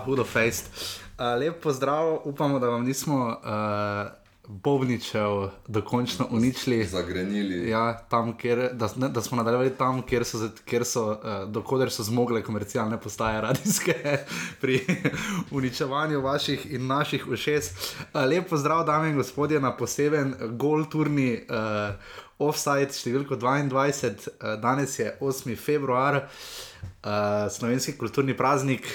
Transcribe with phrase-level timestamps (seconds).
[0.00, 0.70] Ja, hudo fejst.
[1.18, 4.12] Uh, lep pozdrav, upamo, da vam nismo uh,
[4.48, 6.84] Bobničev dokončno uničili.
[6.84, 7.70] Zagrenili.
[7.70, 11.18] Ja, tam, kjer, da, ne, da smo nadaljevali tam, kjer so, kjer so uh,
[11.52, 13.94] dokoder so zmogle komercialne postaje radijske
[14.60, 14.80] pri
[15.58, 17.70] uničevanju vaših in naših ušes.
[18.14, 21.92] Uh, lep pozdrav, dame in gospodje, na poseben gol turni uh,
[22.38, 24.32] offside številko 22.
[24.40, 25.56] Uh, danes je 8.
[25.56, 26.24] februar.
[27.00, 28.86] Uh, slovenski kulturni praznik,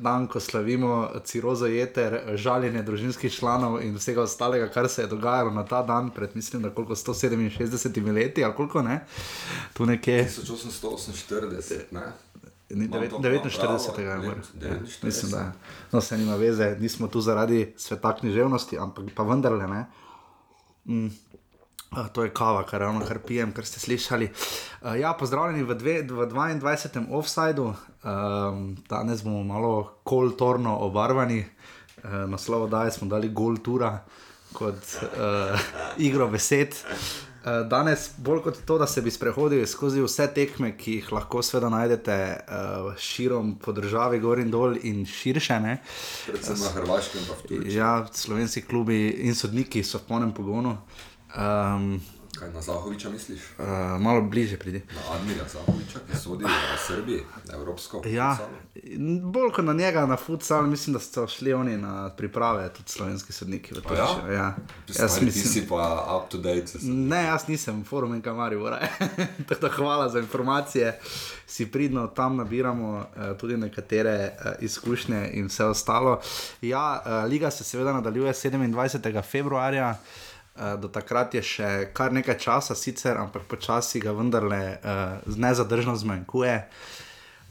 [0.00, 5.50] dan, ko slavimo cirozo jeter, žaljenje družinskih članov in vsega ostalega, kar se je dogajalo
[5.50, 9.04] na ta dan, pred mislim, da koliko 167 leti ali koliko ne,
[9.72, 10.24] tu nekje.
[10.24, 12.12] 1848, ne?
[12.70, 13.60] Ni Imam devet- to 49.
[13.60, 15.02] pravo, je 49.
[15.02, 15.52] Mislim, da
[15.92, 19.86] no, se nima veze, nismo tu zaradi sveta književnosti, ampak pa vendarle ne.
[20.84, 21.08] Mm.
[21.90, 24.28] Uh, to je kava, kar ravno kar pijem, kar ste slišali.
[24.82, 27.08] Uh, ja, pozdravljeni v, dve, v 22.
[27.10, 27.64] offsajdu.
[28.04, 29.72] Um, danes bomo malo
[30.04, 31.44] koltorno obarvani.
[32.04, 34.04] Uh, naslov oddaje smo dali gol tura
[34.52, 35.58] kot uh,
[35.98, 36.78] igro besed.
[37.40, 41.42] Uh, danes, bolj kot to, da se bi sprehodili skozi vse tekme, ki jih lahko
[41.42, 45.60] seveda najdete uh, širom po državi, gor in dol in širše.
[45.60, 45.78] Ne?
[46.26, 47.76] Predvsem na Hrvaškem pa Turčiji.
[47.76, 50.78] Ja, slovenski klubi in sodniki so v polnem pogonu.
[51.36, 52.00] Um,
[52.38, 53.40] Kaj na Zahoviča misliš?
[53.58, 53.64] uh,
[54.00, 54.82] malo bliže pridi.
[54.94, 58.02] Na Admirja Zahoviča, ki sodi v Srbiji, na Evropsko.
[58.06, 58.56] Ja, futsalu?
[58.74, 62.90] in bolj kot na njega, na futsal, mislim, da so šli oni na priprave, tudi
[62.90, 63.74] slovenski sodniki.
[63.74, 63.80] ja?
[63.80, 64.56] Turčijo, ja.
[64.88, 66.78] Jaz Stari, ti si pa up to date.
[66.82, 68.56] Ne, jaz nisem forum in kamari,
[69.48, 71.00] tako da hvala za informacije.
[71.46, 76.20] Si pridno tam nabiramo uh, tudi nekatere uh, izkušnje in vse ostalo.
[76.62, 79.22] Ja, uh, liga se seveda nadaljuje 27.
[79.22, 79.96] februarja.
[80.60, 85.94] Uh, do takrat je še kar nekaj časa, sicer, ampak počasi ga vendarle uh, nezadržno
[85.96, 86.56] zmanjkuje.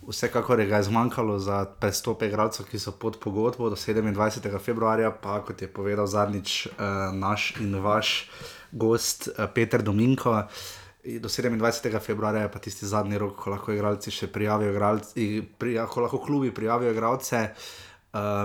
[0.05, 4.45] Vsekakor je ga je zmanjkalo za prestope igralcev, ki so pod pogodbo do 27.
[4.61, 8.29] februarja, pa kot je povedal zadnjič uh, naš in vaš
[8.71, 10.45] gost uh, Peter Dominko.
[11.01, 11.89] Do 27.
[11.97, 16.21] februarja je pa tisti zadnji rok, ko lahko igralci še prijavijo, igralci, prija, ko lahko
[16.21, 17.47] klubi prijavijo igralce.
[17.49, 17.88] Uh,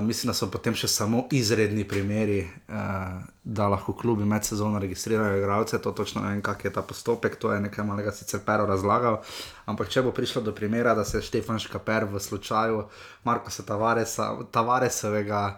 [0.02, 5.38] mislim, da so potem še samo izredni primeri, uh, da lahko klubi med sezono registrirajo
[5.38, 5.78] igralce.
[5.82, 9.22] To točno ne vem, kak je ta postopek, to je nekaj malega sicer Pero razlagal.
[9.64, 12.84] Ampak če bo prišlo do primera, da se Štefan Škaper v slučaju
[13.25, 15.56] Markoša Tavaresa, Tavaresovega.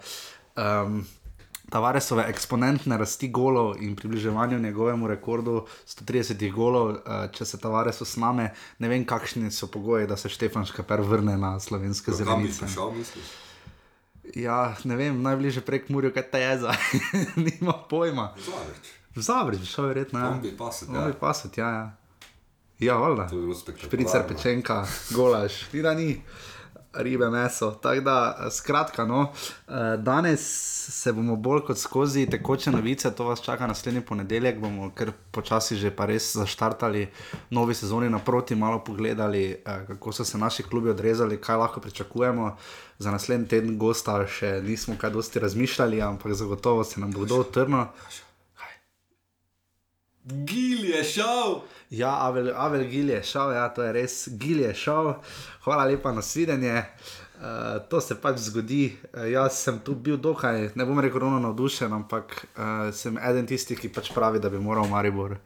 [0.57, 1.03] Um,
[1.67, 8.53] Tavaresove eksponentne rasti golov in približevanju njegovemu rekordu 130 golov, eh, če se Tavares usname,
[8.79, 12.65] ne vem, kakšni so pogoji, da se Štefan Škaper vrne na slovenske Kam bi zelenice.
[12.65, 13.35] prišel, misliš?
[14.35, 16.75] Ja, ne vem, najbližje prek Murijo, kaj te je za,
[17.47, 18.35] nima pojma.
[18.39, 18.91] Zavrč.
[19.17, 20.19] Zavrč, šel verjetno.
[20.19, 20.29] Ja.
[20.29, 21.07] Tam bi pasel, Ja, ja.
[21.07, 21.69] bi pasat, ja.
[21.71, 21.97] ja.
[22.79, 23.29] Ja, valjda.
[23.87, 26.23] Špricer, pečenka, golaž, ni da ni,
[26.99, 27.71] ribe, meso.
[27.71, 29.33] Tako da, eh, skratka, no,
[29.69, 30.41] eh, danes
[30.91, 35.77] se bomo bolj kot skozi tekoče novice, to vas čaka naslednji ponedeljek, bomo kar počasi
[35.77, 37.09] že pa res zaštartali
[37.51, 42.57] novi sezoni naproti, malo pogledali, eh, kako so se naši klubi odrezali, kaj lahko pričakujemo.
[42.99, 47.41] Za naslednji teden gosta še nismo kaj dosti razmišljali, ampak zagotovo se nam bo kdo
[47.41, 47.85] otrnil.
[50.27, 51.61] Gil je šel!
[51.91, 55.13] Ja, Avel, Avel Gil je šel, ja, to je res, Gil je šel.
[55.63, 56.83] Hvala lepa na svidenje.
[57.37, 58.97] Uh, to se pač zgodi.
[59.13, 63.47] Uh, jaz sem tu bil dokaj, ne bom rekel, ravno navdušen, ampak uh, sem eden
[63.47, 65.41] tistih, ki pač pravi, da bi moral Maribor uh,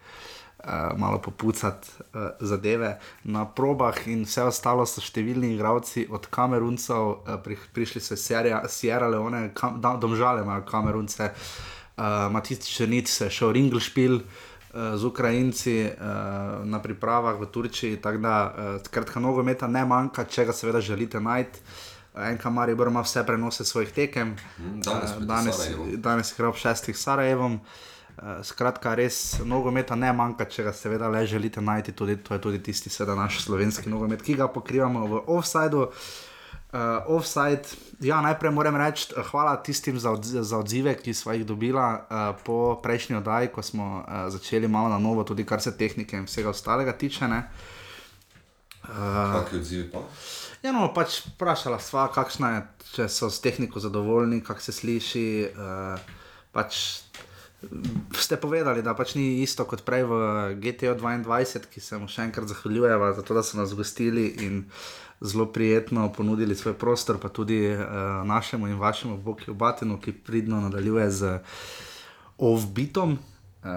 [0.97, 2.95] malo popucati uh, zadeve
[3.25, 8.25] na probah, in vse ostalo so številni igravci, od Kameruncev, uh, pri, prišli so iz
[8.25, 14.23] Sierra- Leone, kam, domžale imajo Kamerunce, uh, Matic Črnic se je šel Ringelšpil.
[14.23, 18.35] Uh, z Ukrajinci uh, na pripravah v Turčiji, tako da
[18.85, 21.59] skratka, nogometa ne manjka, če ga seveda želite najti.
[22.15, 24.37] En kamar je bil, ima vse prenose svojih tekem.
[24.59, 25.87] Mm, danes Eh, danes, Sarajevu.
[25.97, 27.61] danes je igral ob šestih Sarajevom.
[28.43, 31.93] Skratka, res nogometa ne manjka, če ga seveda le želite najti.
[31.93, 35.79] Tudi, to je tudi tisti, seveda, naš slovenski nogomet, ki ga pokrivamo v offsajdu.
[35.79, 36.30] Uh,
[37.07, 37.63] offside,
[38.01, 41.89] ja, najprej moram reči, eh, hvala tistim za, odz za odzive, ki smo jih dobila
[41.99, 46.17] uh, po prejšnji oddaji, ko smo uh, začeli malo na novo, tudi kar se tehnike
[46.17, 47.29] in vsega ostalega tiče.
[47.29, 47.43] ne.
[48.87, 49.99] Kakšni odzivi pa?
[50.63, 52.63] Ja, no, pač vprašala sva, kakšna je,
[52.95, 55.27] če so s tehniko zadovoljni, kako se sliši.
[55.55, 56.01] Uh,
[56.53, 57.03] pač
[57.63, 60.15] mm, ste povedali, da pač ni isto kot prej v
[60.59, 64.65] GTO 22, ki se mu še enkrat zahvaljujeva za to, da so nas gostili in
[65.21, 67.81] zelo prijetno ponudili svoj prostor, pa tudi uh,
[68.25, 71.39] našemu in vašemu Bokiju Batinu, ki pridno nadaljuje z
[72.39, 73.19] Ovbitom.
[73.65, 73.71] Uh,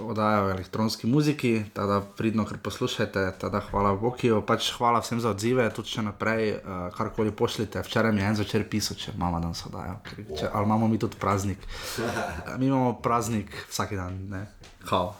[0.00, 5.30] Oddajajo o elektronski muziki, tada pridno, ker poslušate, tada hvala Bokiju, pač hvala vsem za
[5.30, 7.82] odzive, tudi če naprej, uh, karkoli pošljete.
[7.86, 9.98] Včeraj mi je en zvečer pisal, če imamo danes oddajo,
[10.38, 11.58] če, ali imamo mi tudi praznik.
[11.98, 14.46] Eh, Mi imamo praznik vsak dan, ne,
[14.88, 15.14] kao.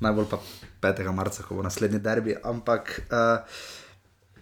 [0.00, 0.38] Najbolj pa
[0.80, 1.12] 5.
[1.12, 3.02] marca, ko bo naslednji derbi, ampak.
[3.10, 3.58] Uh,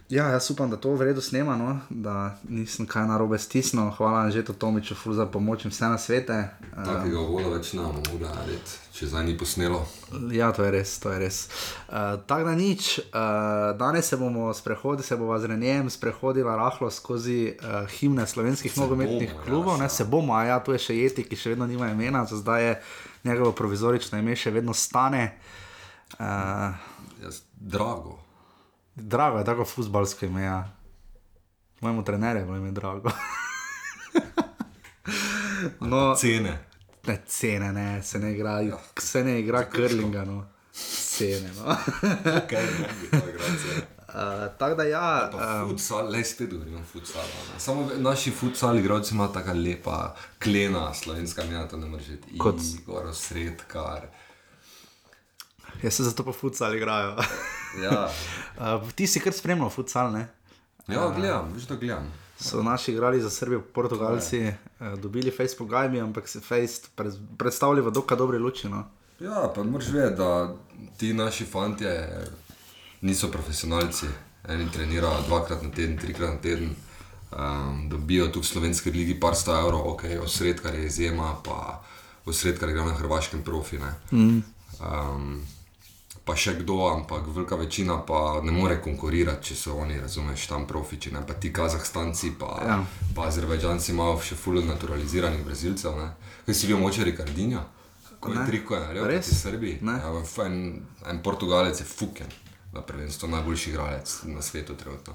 [0.08, 1.80] Ja, jaz upam, da to v redu snema, no?
[1.90, 3.90] da nisem kaj narobe stisnil.
[3.90, 6.36] Hvala že to Tomiču ful za pomoč in vse na svete.
[6.84, 9.80] Takega voda več ne bomo mogli narediti, če zdaj ni posnelo.
[10.30, 11.38] Ja, to je res, to je res.
[11.88, 16.90] Uh, Tako da nič, uh, danes se bomo sprehodili, se bomo z Renjem sprehodili rahlo
[16.90, 20.94] skozi uh, himne slovenskih nogometnih ja, klubov, ne, se bomo, a ja, tu je še
[21.00, 22.76] Jeti, ki še vedno nima imena, za zdaj je
[23.24, 25.32] njegovo provizorično ime še vedno stane.
[26.14, 26.78] Uh,
[27.24, 28.25] Jaz, drago.
[28.96, 30.72] Drago je tako futbalsko ime, ja.
[31.80, 33.10] Mojemu trenerju je bilo ime drago.
[35.80, 36.58] no, Cene.
[37.06, 38.62] ne, cene, ne, se ne igra,
[38.98, 40.46] se ne igra krlinga, no.
[40.72, 41.76] Cene, no.
[42.48, 43.82] Kaj ne bi to igral cene.
[44.08, 45.30] Uh, tako da ja,
[45.62, 47.28] um, futsal, le spet govorim o futsalu.
[47.58, 52.06] Samo naši futsal igralci imajo tako lepa klena, slovenska imena, to ne moreš.
[52.38, 54.06] Kot- Igor, sredkar.
[55.82, 57.16] Jaz se zato pa futsal igrajo.
[57.76, 58.08] Ja,
[58.56, 60.22] uh, ti si kar spremljal futsal, ne?
[60.88, 62.06] ja gledam, veš, da gledam.
[62.40, 67.82] So naši igrali za Srbijo, Portugalci, uh, dobili Facebook gajmi, ampak se Face pred, predstavlja
[67.82, 68.68] v dokaj dobri luči.
[68.68, 68.84] No?
[69.20, 70.54] Ja, pa moraš vedeti, da
[70.96, 72.24] ti naši fantje
[73.00, 74.06] niso profesionalci.
[74.48, 76.70] Eni trenirajo dvakrat na teden, trikrat na teden,
[77.32, 81.82] um, dobijo tu v slovenski ligi par sto evrov, ok, osredkar je izjema, pa
[82.26, 83.78] osredkar igra na hrvaškem profi.
[84.12, 84.42] Mm.
[84.80, 85.42] Um,
[86.26, 90.66] pa še kdo, ampak velika večina pa ne more konkurirati, če so oni, razumeš, tam
[90.66, 92.68] profiči, ne pa ti Kazahstanci, pa, Ja.
[92.68, 92.78] ja.
[93.14, 95.94] pa Azerbajdžanci imajo še fulno naturaliziranih Brazilcev.
[95.94, 96.08] Ne?
[96.44, 97.62] Kaj si bil moče Ricardinja?
[98.20, 98.46] Ko je Ne.
[98.46, 99.22] triko je naredil Res?
[99.22, 99.78] proti Srbiji.
[99.82, 99.92] Ne.
[99.94, 100.10] Ja,
[100.44, 102.26] en, en Portugalec je fuken,
[102.72, 105.14] na prvenstvu najboljši igralec na svetu trenutno.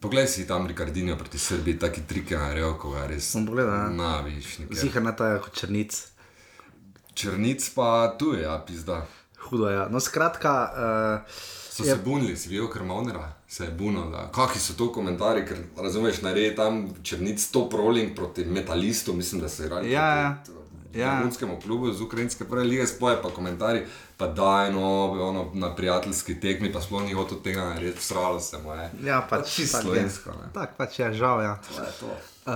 [0.00, 3.30] Poglej si tam Ricardinjo proti Srbiji, taki trike naredil, ko ga je res.
[3.34, 3.88] Bom pogledal, ja.
[3.90, 4.76] Na, viš, nekaj.
[4.76, 5.94] Zihar na ta je kot črnic.
[7.14, 9.06] Črnic pa tu je, ja, pizda.
[9.52, 9.76] Hudo je.
[9.76, 9.88] Ja.
[9.92, 11.32] No, skratka, uh,
[11.72, 15.62] So se bunili, si videl krmovnera, se je bunil, da kakšni so to komentarji, ker
[15.80, 19.90] razumeš, naredi tam črnic top rolling proti metalistu, mislim, da so igrali.
[19.90, 20.42] Ja, ja.
[20.44, 20.61] proti,
[20.94, 21.14] Ja.
[21.18, 23.82] Vrhunskemu klubu iz ukrajinske prve lige, spoje pa komentarji,
[24.16, 28.58] pa daj no, ono, na prijateljski tekmi, pa sploh ni hotel tega narediti, sralo se
[28.58, 28.90] mu je.
[29.04, 29.90] ja, pač čisto tak je.
[29.90, 30.30] slovensko.
[30.30, 30.52] ne.
[30.54, 31.42] Tak pač je, žal.
[31.42, 31.58] Ja.
[31.68, 32.12] To je to.
[32.46, 32.52] Uh,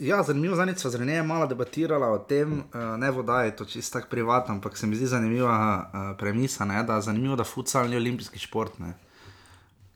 [0.00, 3.64] ja, zanimivo zadnjič sva z Renejem malo debatirala o tem, uh, ne voda je to
[3.64, 7.44] čisto tako privatno, ampak se mi zdi zanimiva uh, premisa, ne, da je zanimivo, da
[7.44, 8.78] futsal ni olimpijski šport.
[8.78, 8.92] Ne.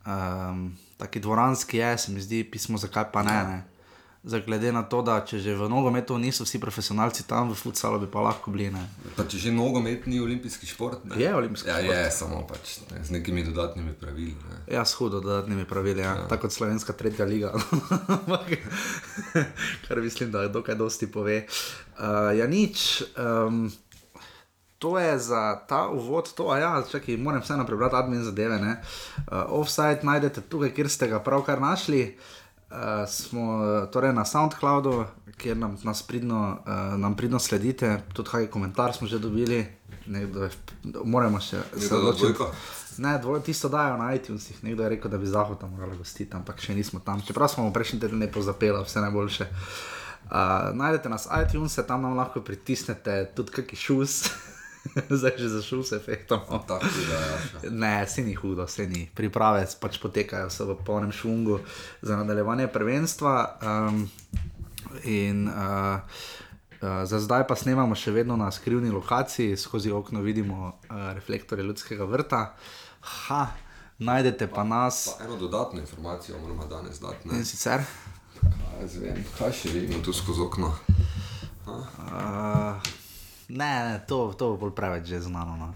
[0.07, 3.45] Um, taki dvoranski je, se mi zdi pismo, zakaj pa ne.
[3.45, 3.78] ne.
[4.23, 8.01] Zdaj, glede na to, da če že v nogometu niso vsi profesionalci tam, v futsalu
[8.03, 8.67] bi pa lahko bili.
[8.75, 8.83] Ne.
[9.15, 11.15] Pa če že nogomet ni olimpijski šport, ne?
[11.23, 11.95] Je olimpijski ja, šport.
[11.95, 14.35] je, samo pač ne, z nekimi dodatnimi pravili.
[14.35, 14.59] Ne.
[14.75, 16.17] Ja, s hudo dodatnimi pravili, ja.
[16.19, 16.27] ja.
[16.27, 17.55] tako kot slovenska tretja liga.
[19.87, 21.45] Kar mislim, da dokaj dosti pove.
[21.95, 23.05] Uh, ja, nič.
[23.15, 23.71] Um,
[24.79, 28.61] To je za ta uvod, to, a ja, čakaj, moram vseeno prebrati admin zadeve.
[28.63, 28.77] ne.
[29.27, 32.15] Uh, offside najdete tukaj, kjer ste ga pravkar našli.
[32.15, 32.38] Uh,
[33.09, 35.05] smo uh, torej na SoundCloudu,
[35.37, 39.67] kjer nam, nas pridno, uh, nam pridno sledite, tudi kaj komentar smo že dobili,
[40.07, 40.51] nekdo je,
[41.05, 42.25] moramo še se odločiti.
[42.25, 42.53] dvojko?
[42.99, 44.65] Ne, dvoj, tisto dajo na iTunesih.
[44.65, 47.23] Nekdo je rekel, da bi Zahod tam morali gostiti, ampak še nismo tam.
[47.23, 49.47] Čeprav smo prejšnji teden lepo zapeli, vse najboljše.
[50.29, 54.21] Uh, najdete nas iTunes, tam nam lahko pritisnete tudi kakšen šus.
[55.19, 56.41] Zdaj že zašel s efektom.
[56.49, 57.71] Tako da, ja.
[57.71, 59.09] Ne, se ni hudo, se ni.
[59.15, 61.61] Priprave pač potekajo, v polnem šungu
[62.03, 63.59] za nadaljevanje prvenstva.
[63.63, 64.11] Um,
[65.05, 66.01] in uh,
[66.83, 71.65] uh, za zdaj pa snemamo še vedno na skrivni lokaciji, skozi okno vidimo uh, reflektorje
[71.65, 72.55] ljudskega vrta.
[73.01, 73.47] Ha,
[73.99, 77.29] najdete pa nas Pa eno dodatno informacijo moramo danes dati.
[77.29, 77.39] Ne?
[77.39, 77.85] in sicer.
[78.39, 80.73] Kaj, jaz vem, kaj še vidimo tu skozi okno?
[81.69, 82.79] Uh,
[83.49, 85.57] ne, ne, to, to bo bolj preveč že znano.
[85.57, 85.69] No.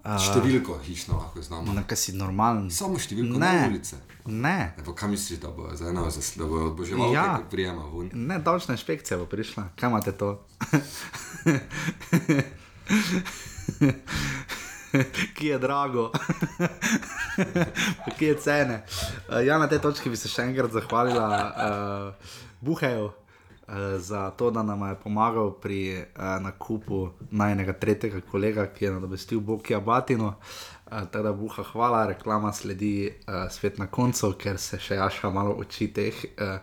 [0.00, 1.72] Številko hišno lahko znamo.
[1.72, 2.70] Na kaj si normalen?
[2.70, 3.52] Samo številko Ne.
[3.52, 3.96] na ulice.
[4.26, 4.72] Ne.
[4.74, 7.24] Ne, kaj misliš, da bo za eno zas- da bo oboževal, Ja.
[7.26, 7.40] ja.
[7.46, 8.08] prijema ven?
[8.14, 9.68] Ne, davčna inšpekcija bo prišla.
[9.76, 10.40] Kaj imate to?
[15.34, 16.10] Ki je drago,
[18.18, 18.82] ki je cene.
[19.28, 23.12] Uh, ja, na tej točki bi se še enkrat zahvalila uh, Buheju uh,
[23.98, 29.40] za to, da nam je pomagal pri uh, nakupu najnega tretjega kolega, ki je nadomestil
[29.40, 30.34] Bokija Batino.
[30.86, 35.30] Uh, tako da buha, hvala, reklama sledi uh, svet na koncu, ker se še jaša
[35.30, 36.24] malo oči teh.
[36.34, 36.58] Uh,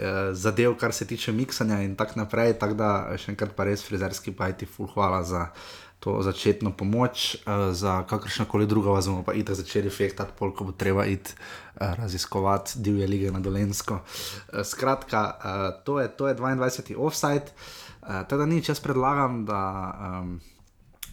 [0.00, 2.54] eh, zadev, kar se tiče miksanja in tako naprej.
[2.58, 5.46] Tako da še enkrat pa res frizerski pajti, ful hvala za
[6.00, 10.54] to začetno pomoč, eh, za kakršno koli drugo vas bomo pa itak začeli fehtati, pol,
[10.56, 14.00] ko bo treba iti eh, raziskovati divje lige na Dolensko.
[14.00, 16.96] Eh, skratka, eh, to, je, to je 22.
[16.96, 17.52] offside.
[18.00, 19.60] Uh, teda nič, jaz predlagam, da,
[20.24, 20.40] um,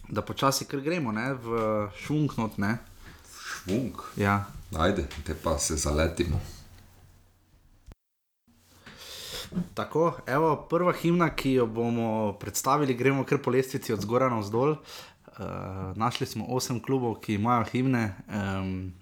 [0.08, 1.48] da počasi kar gremo ne, v
[2.00, 2.56] šunknot.
[2.58, 2.78] Ne.
[3.28, 4.00] Švunk.
[4.16, 4.48] Ja.
[4.72, 6.40] Ajde, te pa se zaletimo.
[9.74, 14.38] Tako, evo, prva himna, ki jo bomo predstavili, gremo kar po lestvici od zgoraj na
[14.38, 14.76] vzdolj.
[15.38, 15.44] Uh,
[15.96, 18.14] našli smo osem klubov, ki imajo himne.
[18.28, 18.92] Um,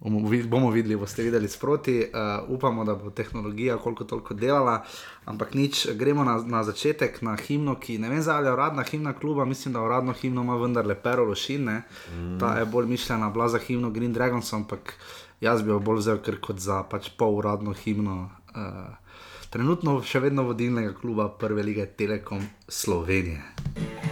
[0.00, 1.98] bomo, vid- bomo videli, boste videli sproti.
[2.00, 4.84] Uh, upamo, da bo tehnologija koliko toliko delala,
[5.24, 9.12] ampak nič, gremo na, na začetek, na himno, ki ne vem, ali je uradna himna
[9.12, 11.82] kluba, mislim, da uradno himno ima vendarle Pero Lošine.
[12.14, 12.38] Mm.
[12.38, 14.94] Ta je bolj mišljena bila za himno Green Dragons, ampak
[15.40, 18.30] jaz bi jo bolj vzel kot za pač pol uradno himno.
[18.54, 19.09] Uh,
[19.50, 24.09] Trenutno še vedno vodilnega kluba Prve lige Telekom Slovenije.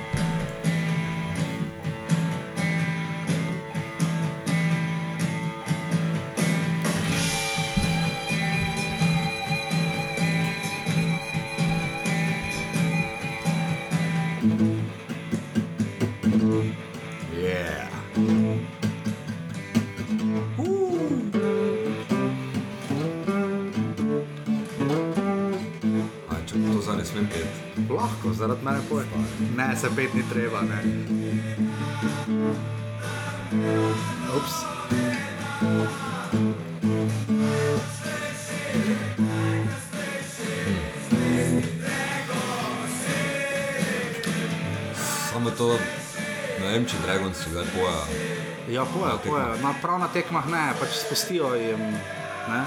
[29.79, 30.61] Se pet ni treba.
[30.61, 30.83] Ne.
[34.37, 34.55] Ups.
[45.31, 45.79] Samo to,
[46.61, 48.03] ne vem, če Dragon si zdaj poja.
[48.69, 49.47] Ja, poje, Na poje.
[49.63, 51.81] Na, prav na tekmah ne, pač spustijo jim.
[52.51, 52.61] Ne?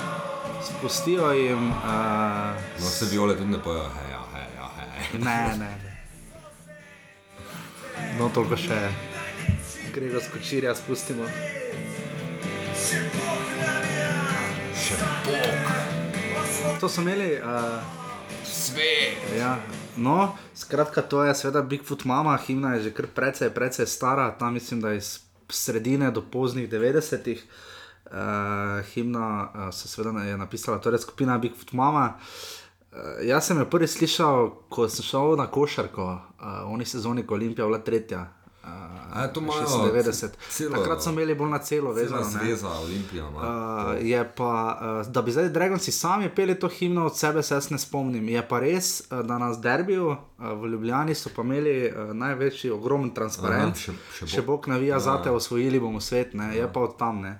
[0.63, 1.72] Spustijo jim.
[1.72, 3.84] Uh, No, se viole tudi ne poja.
[4.00, 4.48] Hej, hej,
[4.80, 5.20] hej.
[5.20, 5.58] ne, ne.
[5.60, 5.91] ne.
[8.20, 8.77] No, toliko še.
[9.96, 11.27] Grega skočirja spustimo.
[14.82, 15.72] Še bog.
[16.82, 17.34] To so imeli.
[17.39, 17.80] Uh,
[18.48, 19.20] Svet.
[19.38, 19.56] Ja,
[19.96, 24.58] no, skratka, to je seveda Bigfoot Mama, himna je že kar precej, precej stara, tam
[24.58, 27.44] mislim, da iz sredine do poznih 90-ih.
[28.12, 32.18] Uh, himna uh, se seveda je napisala, torej skupina Bigfoot Mama.
[32.18, 32.61] Uh,
[33.24, 34.38] jaz sem jo prvi slišal,
[34.70, 36.20] ko sem šel na košarko, uh,
[36.62, 38.28] v oni sezoni, ko Olimpija bila tretja.
[38.64, 38.68] Uh,
[39.14, 40.30] A, to imajo 96.
[40.50, 42.24] celo- Takrat so imeli bolj na celo vezano.
[42.24, 43.26] zveza Olimpija.
[43.26, 43.34] Uh,
[44.00, 44.52] je pa,
[45.02, 48.30] uh, da bi zdaj Dragonci sami peli to himno od sebe, se jaz ne spomnim.
[48.30, 50.18] Je pa res, uh, da nas derbijo uh,
[50.54, 53.74] v Ljubljani so pa imeli uh, največji, ogromen transparent.
[53.74, 54.46] Aha, še- še še Bog.
[54.48, 56.52] Bog navija za te, osvojili bomo svet, ne?
[56.54, 57.22] je pa od tam.
[57.22, 57.40] Ne?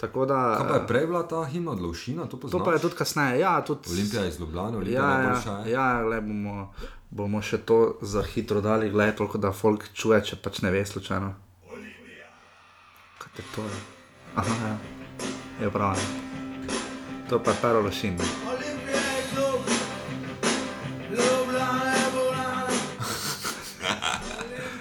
[0.00, 0.56] Tako da.
[0.56, 2.22] Kaj pa je prej bila ta himna od Lovšina?
[2.22, 2.64] To, To poznaš?
[2.64, 3.38] pa je tudi kasneje.
[3.38, 5.50] Ja, tudi, Olimpija iz Ljubljana, Olimpija Ja, najboljša.
[5.50, 5.70] ja, je.
[5.70, 6.72] ja le bomo,
[7.10, 10.86] bomo še to za hitro dali, gledaj, toliko da folk čuje, če pač ne ve
[10.86, 11.34] slučajno.
[13.18, 13.80] Kaj te to je?
[14.36, 14.76] Aha, ja.
[15.60, 15.92] Je prav.
[15.92, 16.00] ja.
[17.28, 18.16] To pa je pero lošin.
[18.16, 18.24] ne.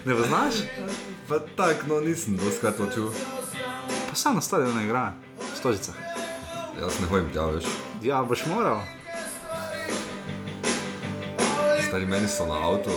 [0.05, 0.53] Ne poznaš?
[1.27, 3.09] Pa tako, no nisem doskrat to čul.
[4.09, 5.13] Pa sam na stadionu igra,
[5.55, 5.91] stožica.
[6.81, 7.65] Jaz ne hodim tja več.
[8.01, 8.81] Ja, boš moral.
[11.87, 12.95] Stari meni so na avtu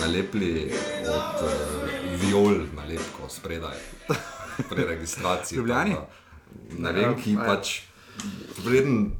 [0.00, 0.72] nalepili
[1.06, 1.52] od uh,
[2.22, 3.78] viol nalepko spredaj.
[4.70, 5.56] Pri registraciji.
[5.56, 5.94] Ljubljani?
[5.94, 7.80] da Ne vem, ki Ja, pač.
[8.64, 9.10] Vreden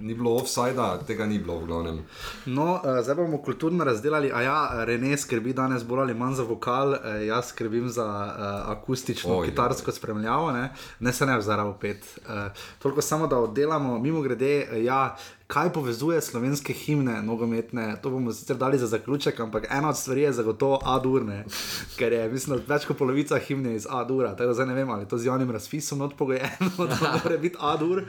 [0.00, 1.98] ni bilo offsajda, tega ni bilo v glavnem.
[2.46, 4.32] No, uh, zdaj bomo kulturno razdelili.
[4.34, 8.70] A ja, Rene skrbi danes bolj ali manj za vokal, uh, jaz skrbim za uh,
[8.70, 12.18] akustično, Oj, kitarsko spremljavo, ne, ne se ne vzara v pet.
[12.26, 15.16] Uh, toliko samo, da oddelamo, mimo grede, uh, ja.
[15.50, 20.22] Kaj povezuje slovenske himne, nogometne, to bomo sicer dali za zaključek, ampak ena od stvari
[20.22, 21.44] je zagotovo A-durne,
[21.98, 24.30] ker je, mislim, več kot polovica himne iz A-dura.
[24.38, 27.58] Tako da zdaj ne vem, ali je to z javnim razpisom odpogojeno, da mora biti
[27.58, 28.04] A-dur,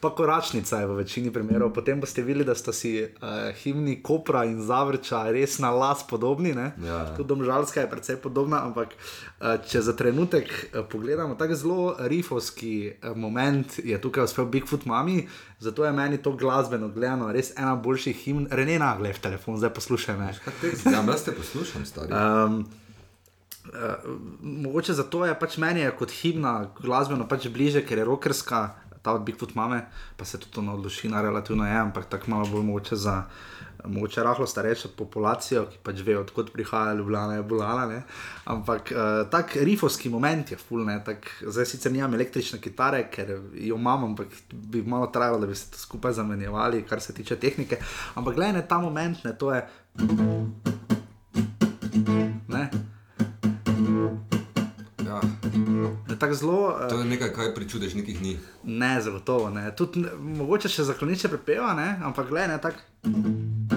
[0.00, 1.72] pa koračnica je v večini primerov.
[1.74, 6.54] Potem boste videli, da sta si uh, himni Kopra in Zavrča res na las podobni.
[6.54, 6.70] ne.
[6.84, 7.16] Ja.
[7.16, 8.94] Tudi Domžalska je precej podobna, ampak
[9.68, 15.26] če za trenutek uh, pogledamo, tako zelo rifovski uh, moment je tukaj uspel Bigfoot Mami,
[15.58, 18.48] zato je meni to glasbeno gledano res ena boljših himn.
[18.50, 20.32] Rene nagle v telefon, zdaj poslušaj me.
[20.84, 22.12] Ja, jaz te poslušam, stari.
[22.12, 22.64] Um,
[23.64, 23.96] Uh,
[24.42, 28.58] mogoče zato je pač meni je kot himna glasbeno pač bliže, ker je rokerska,
[29.02, 29.86] ta od Bigfoot mame,
[30.16, 33.22] pa se tudi to na odločina relativno je, ampak tako malo bolj mogoče za
[33.86, 37.86] mogoče rahlo starejšo populacijo, ki pač ve, odkot prihaja Ljubljana, je bolana.
[37.86, 38.02] Ne?
[38.44, 40.98] Ampak uh, tak rifovski moment je full, ne?
[41.04, 45.54] tak zdaj sicer nimam električne kitare, ker jo imam, ampak bi malo trajalo, da bi
[45.54, 47.80] se to skupaj zamenjevali, kar se tiče tehnike.
[48.14, 49.66] Ampak gledaj, ta moment, ne, to je.
[52.48, 52.70] Ne?
[55.06, 55.20] Ja,
[56.18, 58.38] Tako zelo, eh, to je nekaj, kar pri čudežnikih ni.
[58.64, 59.76] ne, zagotovo ne.
[59.76, 62.00] Tudi, ne, mogoče še zakloniče prepeva, ne?
[62.02, 63.73] ampak gledaj, ne tako.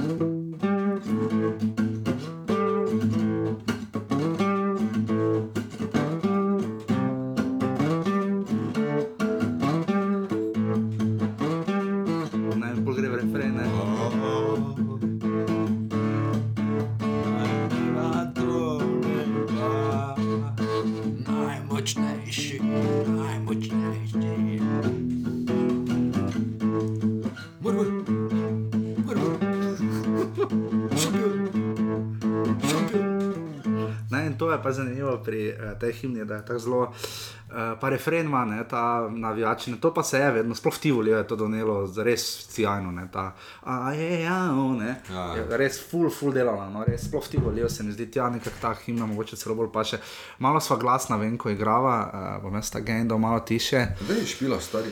[35.28, 39.78] Pri uh, tej himni, da je tako zelo, uh, pa refren ima, ne, ta navijačina,
[39.84, 43.34] to pa se je vedno, sploh v Tivoli je to donelo res cijajno, ne, ta,
[43.64, 45.28] a je, ja, o, ne, Ja.
[45.36, 48.62] je res full, full delala, no, res, sploh v Tivoli se mi zdi, tja nekako
[48.62, 50.00] ta himna, mogoče celo bolj paše,
[50.40, 53.86] malo sva glasna, vem, ko igrava, uh, bom jaz ta gendo malo tiše.
[54.08, 54.92] Veš, špila, stari.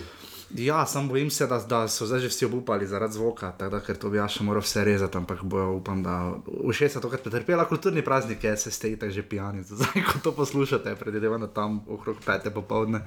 [0.53, 3.95] Ja, sam bojim se, da, da so zdaj že vsi obupali zaradi zvoka, tako da,
[3.99, 8.03] to bi jaz še moral vse rezati, ampak bojo, upam, da ušesa tokrat pretrpela kulturni
[8.05, 12.21] praznik, je se ste itak že pijani, zdaj ko to poslušate, predvidevam, da tam okrog
[12.25, 13.01] pete popovdne.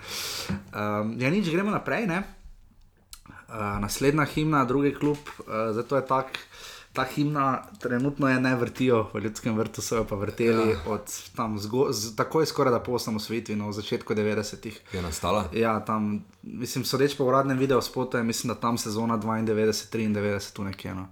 [0.50, 2.22] Um, ja, nič, gremo naprej, ne?
[3.48, 6.38] Uh, naslednja himna, drugi klub, uh, zato je tak.
[6.98, 10.78] Ta himna trenutno je ne vrtijo, v ljudskem vrtu so jo pa vrteli ja.
[10.86, 14.80] od tam zgo, z, takoj skoraj da po osamosvojitvi, no, v začetku 90-ih.
[14.92, 15.44] Je nastala?
[15.54, 20.64] Ja, tam, mislim, sodeč po uradnem videu spotu, je mislim, da tam sezona 92-93 tu
[20.64, 20.94] nekje.
[20.94, 21.06] No.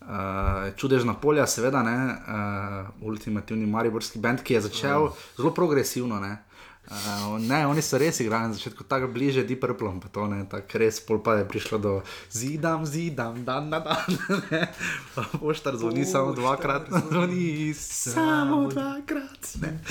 [0.00, 5.26] Uh, čudežna polja, seveda, ne, uh, ultimativni mariborski bend, ki je začel uh.
[5.36, 6.20] zelo progresivno.
[6.22, 6.36] Ne.
[6.88, 10.46] Uh, ne, oni so res igrali na začetku tako bliže Deep Purple, pa to ne,
[10.48, 11.92] tako res pol pa je prišlo do
[12.32, 14.08] zidam, zidam, dan na dan.
[15.40, 17.74] Poštar zvoni samo dvakrat, zvoni
[18.16, 19.60] samo dvakrat.
[19.60, 19.84] ne.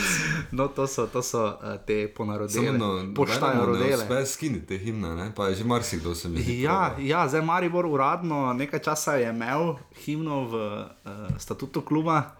[0.51, 4.01] No, to so, to so uh, te ponarodele, no, poštajo rodele.
[4.01, 5.29] Uspe skiniti te himne, ne?
[5.35, 6.61] pa je že marsikdo se mi zdi.
[6.65, 12.33] Ja, ja, zdaj Maribor uradno nekaj časa je imel himno v uh, statutu kluba,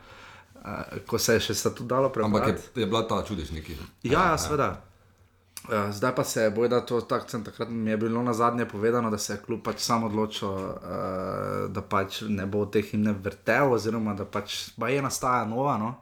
[1.08, 2.70] ko se je še statut dalo Ampak prebrati.
[2.76, 3.78] je, je bila ta čudežniki.
[4.04, 4.82] Ja, ja, seveda.
[5.68, 8.66] Uh, zdaj pa se boji, da to tako sem takrat mi je bilo na zadnje
[8.66, 10.76] povedano, da se je klub pač sam odločil, uh,
[11.70, 15.78] da pač ne bo te himne vrtel, oziroma da pač pa je nastaja nova.
[15.78, 15.96] No?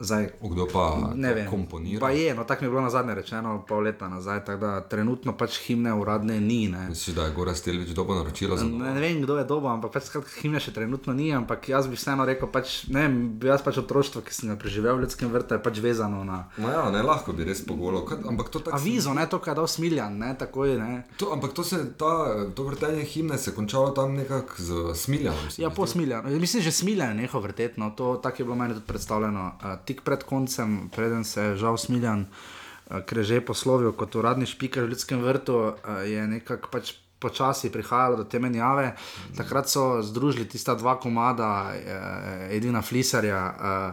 [0.00, 1.46] Zdaj, Kdo pa ne to vem.
[1.48, 1.98] komponira?
[1.98, 4.80] Pa je, no tako mi je bilo na zadnje rečeno, pol leta nazaj, tako da
[4.82, 6.68] trenutno pač himne uradne ni.
[6.68, 6.86] Ne?
[6.88, 9.90] Misliš, da je Gora Stelvič dobo naročila za Ne, ne vem, kdo je dobo, ampak
[9.92, 10.04] pač
[10.36, 14.22] himne še trenutno ni, ampak jaz bi vseeno rekel, pač, ne vem, jaz pač otroštvo,
[14.22, 17.32] ki sem ga preživel v ljudskem vrtu, je pač vezano na No ja, ne lahko
[17.32, 18.76] bi res pogolo, kaj- ampak to tako.
[18.76, 21.02] avizo, ne to, kaj je dal smiljan, ne takoj, ne.
[21.16, 22.12] To, ampak to, se, ta,
[22.48, 25.50] to vrtenje himne se je končalo tam nekako z smiljanom.
[25.56, 25.92] Ja, po zdi.
[25.92, 26.38] smiljanju.
[26.38, 29.52] Mislim, že smiljan je nehal vrteti, no, to tako je bilo meni tudi predstavljeno.
[29.58, 34.14] Uh, tik pred koncem, preden se je žal smiljan, uh, ker je že poslovil kot
[34.20, 36.96] uradni špiker v ljudskem vrtu, uh, je nekako pač.
[37.18, 38.92] Počasi prihajalo do te menjave,
[39.34, 43.92] takrat so združili tista dva komada, eh, Edina Flisarja, eh,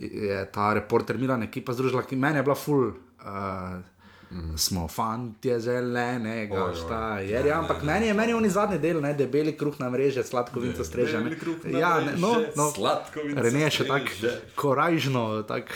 [0.00, 2.88] je ta reporter Milan ekipa združila, ki meni je bila full.
[2.88, 3.91] Eh,
[4.32, 4.56] mm.
[4.56, 6.68] smo fantje zelene, Oj, oj.
[6.68, 9.88] gašta, jer ja, ampak meni je, meni je oni zadnji del, ne, debeli kruh na
[9.88, 11.20] mreže, sladkovinca streže.
[11.20, 11.36] ne.
[11.72, 12.72] Ja, ne, no, no,
[13.36, 14.08] Rene je še tako
[14.56, 15.68] korajžno, tak.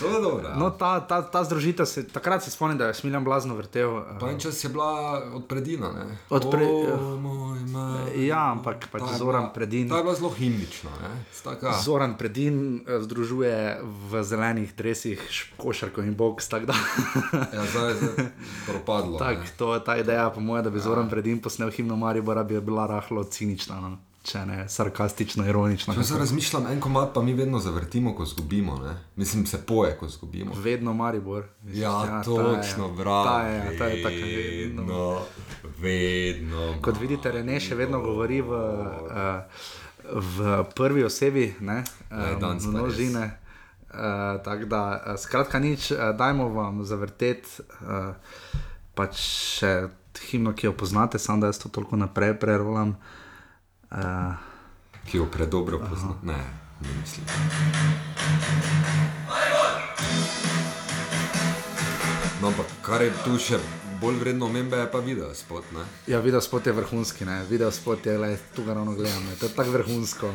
[0.00, 0.56] Je.
[0.56, 3.98] No, ta, ta, ta združitev, se, takrat se spomnim, da je Smiljan blazno vrtel.
[3.98, 4.88] eh, Pa en čas je bila
[5.34, 6.18] odpredina, ne?
[6.28, 8.16] Od pre- O, moj maj.
[8.18, 9.88] Ja, ampak pač je Zoran bila- Predin.
[9.88, 10.90] Ta je bila zelo himnična,
[11.74, 15.18] Zoran Predin eh, združuje v zelenih dresih
[15.56, 16.48] košarko in boks.
[16.48, 16.74] Tak, da,
[17.52, 17.94] ja, je zdaj
[18.66, 19.18] propadlo.
[19.18, 19.46] tak, ne.
[19.56, 22.86] to je ta ideja, po mojem, da bi Zoran Predin posnel himno Maribora, bi bila
[22.86, 23.98] rahlo cinična, no?
[24.20, 25.94] če ne sarkastično, ironična.
[25.94, 28.76] Če zdaj razmišljam, en komat pa mi vedno zavrtimo, ko zgubimo.
[28.78, 28.92] Ne?
[29.16, 30.52] Mislim, se poje, ko zgubimo.
[30.54, 31.44] Vedno Maribor.
[31.66, 33.24] Ja, ta je- točno, bravo.
[33.24, 34.82] Ta je, ta je tako vedno.
[34.82, 35.20] vedno.
[35.78, 36.74] Vedno.
[36.82, 39.42] Kot vidite, Rene še vedno govori v, uh,
[40.12, 40.38] v
[40.74, 42.64] prvi osebi, ne, Ja, res.
[42.64, 43.38] množine.
[43.88, 47.48] Uh, tako da, uh, skratka, nič, uh, dajmo vam zavrteti
[47.80, 48.12] uh,
[48.94, 49.16] pač
[49.60, 49.72] še
[50.28, 52.96] himno, ki jo poznate, samo da jaz to toliko naprej prerolam.
[53.90, 54.36] Uh,
[55.08, 56.12] Ki jo predobro pozna.
[56.22, 56.36] Ne,
[56.80, 57.26] ne mislim.
[62.42, 63.56] No, ampak kar je tu še
[64.00, 65.64] bolj vredno omembe, je pa video spot.
[65.74, 65.84] Ne?
[66.06, 67.44] ja, video spot je vrhunski, ne?
[67.50, 69.36] video spot je, le, tu ga ravno gledam, ne?
[69.40, 70.32] to je tako vrhunsko.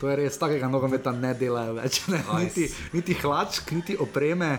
[0.00, 2.20] To je res, takega nogometa ne delajo več, ne?
[2.32, 4.58] Aj, niti, niti hlačk, niti opreme.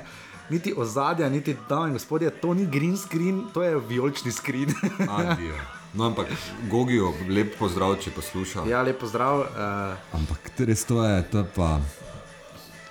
[0.50, 4.72] Niti ozadja, niti in gospodje, to ni green screen, to je vijolični screen.
[5.17, 5.56] Adijo.
[5.93, 6.28] No, ampak
[6.70, 8.63] Gogijo, lep pozdrav, če posluša.
[8.70, 9.39] ja, lepo zdrav.
[9.39, 11.80] Uh, Ampak res to je, to je pa.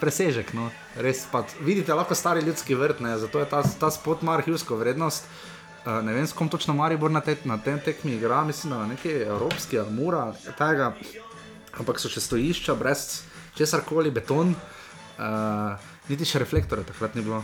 [0.00, 1.44] presežek, no, res pa.
[1.60, 5.24] Vidite, lahko stari ljudski vrt, ne, zato je ta, ta spot ima arhivsko vrednost.
[5.86, 8.78] Uh, ne vem, s kom točno Maribor na, te, na tem tekmi igra, mislim, da
[8.78, 10.88] na neki evropski ali mura, tega,
[11.78, 13.20] ampak so še stojišča, brez
[13.54, 15.78] česar koli, beton, uh,
[16.10, 17.38] niti še reflektorja takrat ni bilo.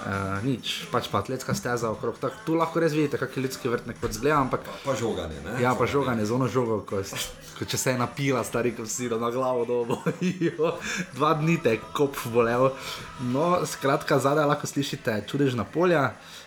[0.00, 2.16] Uh, nič, pač pa atletska steza okrog.
[2.18, 5.58] Tak, tu lahko res vidite, kakšen ljudski vrt nekako zgleda, ampak Pa žoganje, ne?
[5.60, 8.88] Ja, pa žoganje, z ono žogo, ko, s- ko če se je napila, stari, ko
[8.88, 10.00] si da na glavo dobo.
[11.16, 12.70] Dva dni te je kop bolel.
[13.28, 16.16] No, skratka, zadaj lahko slišite čudežna polja.
[16.16, 16.39] Uh,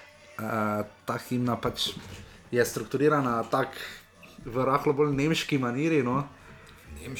[1.05, 1.91] ta himna pač
[2.51, 3.77] je strukturirana tako
[4.45, 6.03] v rahlo bolj nemški maniri.
[6.03, 6.23] No.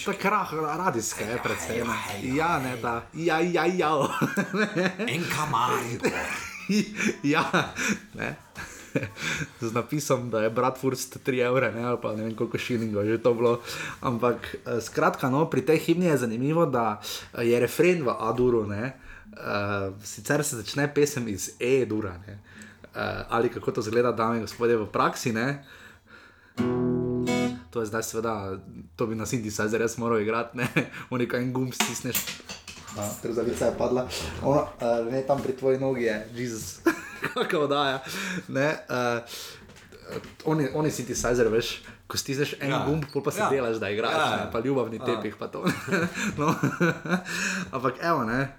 [0.05, 1.89] Tako rah, radijska je predvsem.
[2.35, 3.01] Ja, ne da.
[3.13, 3.91] Ja, ja, ja.
[5.07, 6.11] Enka Maribor.
[7.33, 7.43] ja,
[8.13, 8.35] ne.
[9.61, 13.17] Z napisom, da je Bratwurst 3 evre, ne, ali pa ne vem koliko šilingov je
[13.17, 13.59] to bilo.
[14.01, 18.67] Ampak eh, skratka, no, pri tej himni je zanimivo, da eh, je refren v A-duru,
[18.69, 18.93] ne.
[19.33, 22.13] Uh, sicer se začne pesem iz E-dura.
[22.21, 22.52] Uh,
[23.29, 25.63] ali kako to zgleda, dame in gospodje, v praksi, ne.
[27.69, 28.57] To je zdaj, seveda,
[28.95, 30.67] to bi na synthesizer res moral igrati, ne,
[31.15, 32.21] unika en gumb stisneš.
[33.21, 34.05] Trzavica je padla,
[34.43, 36.79] ono, uh, ne tam pri tvoji nogi je, Jezus,
[37.33, 38.03] kako oddaja.
[38.47, 39.25] Ne, uh,
[40.45, 42.77] oni, oni synthesizer, veš, ko stisneš en ja.
[42.77, 42.85] Ja.
[42.85, 43.49] gumb, pol pa se ja.
[43.49, 43.49] Ja.
[43.49, 44.21] delaš, da igraš, ja.
[44.21, 44.45] Ja, ja.
[44.45, 45.05] ne, pa ljubavni Ja.
[45.05, 45.65] tepih, pa to.
[46.37, 46.53] no.
[47.71, 48.53] Ampak evo, ne.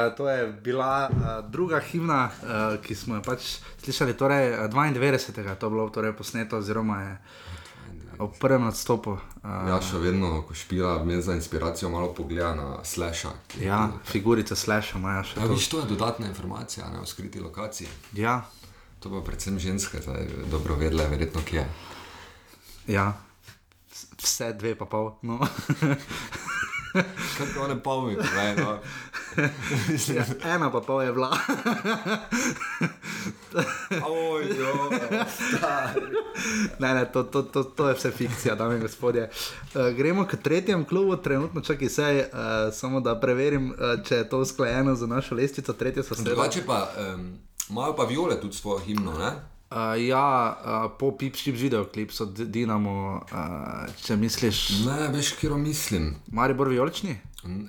[0.02, 2.40] uh, to je bila uh, druga himna, uh,
[2.78, 3.40] ki smo jo pač
[3.78, 5.28] slišali, torej eh, 92.
[5.54, 7.14] To je bilo torej posneto, oziroma je
[8.18, 9.10] ob prvem nastopu.
[9.10, 9.20] Uh,
[9.66, 13.30] Ja, še vedno, ko špila, me za inspiracijo malo pogleda na slasha.
[13.58, 15.52] ja, figurice slasha imajo še Ja, to.
[15.52, 17.88] viš, to je dodatna informacija ne, o skriti lokaciji.
[18.14, 18.42] Ja,
[19.00, 21.64] To pa predvsem ženske zdaj dobro vedle, verjetno kje.
[22.86, 23.12] ja.
[24.18, 25.16] Vse dve pa pol.
[25.22, 25.40] No.
[27.38, 28.78] Kaj pa ne pa mi, povej, no.
[30.16, 30.24] ja,
[30.54, 31.30] ena pa pol je bila.
[34.10, 34.90] Oj, jo,
[36.78, 39.30] ne, ne, to, to, to, to je vse fikcija, dame in gospodje.
[39.74, 42.38] Uh, gremo k tretjemu klubu, trenutno čakaj se, uh,
[42.74, 46.34] samo da preverim, uh, če je to usklajeno z našo lestvico, tretje so sedaj.
[46.34, 47.38] Drugače pa um,
[47.70, 49.32] imajo pa viole tudi svojo himno, ne?
[49.70, 53.42] Uh, ja, uh, po Pipščip videoklip so D- Dinamo, uh,
[53.96, 56.08] če misliš, Ne, veš, kjer mislim.
[56.28, 57.14] Maribor Vijolični?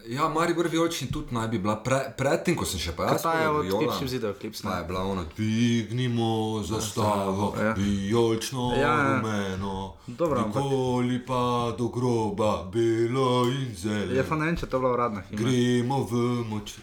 [0.07, 3.21] Ja, Maribor Vijolični tudi naj bi bila, pre, predtem, ko sem še pa jaz.
[3.21, 4.57] Ta je od Viola, Pipščip videoklip.
[4.63, 6.31] Pa je bila ona, dvignimo
[6.63, 7.73] zastavo, Ja.
[7.73, 8.95] vijolično, Ja, ja.
[9.13, 11.43] rumeno, Dobro, nikoli pa
[11.77, 14.23] do groba, belo in Je zeleno.
[14.25, 15.43] pa ne vem, če to je bila uradna himna.
[15.43, 16.13] Gremo v
[16.45, 16.75] moč.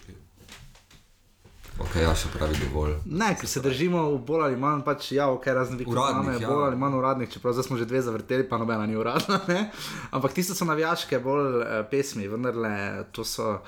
[1.79, 2.97] Ok, ja, še pravi dovolj.
[3.05, 6.43] Ne, ker se držimo v bolj ali manj, pač, ja, ok, razen vi, Uradnih, je
[6.43, 6.49] ja.
[6.51, 9.39] bolj ali manj uradnih, čeprav zdaj smo že dve zavrteli, pa nobena ni uradna.
[9.47, 9.69] Ne?
[10.11, 12.73] Ampak tiste so navijaške, bolj uh, pesmi, vendarle
[13.15, 13.59] to so.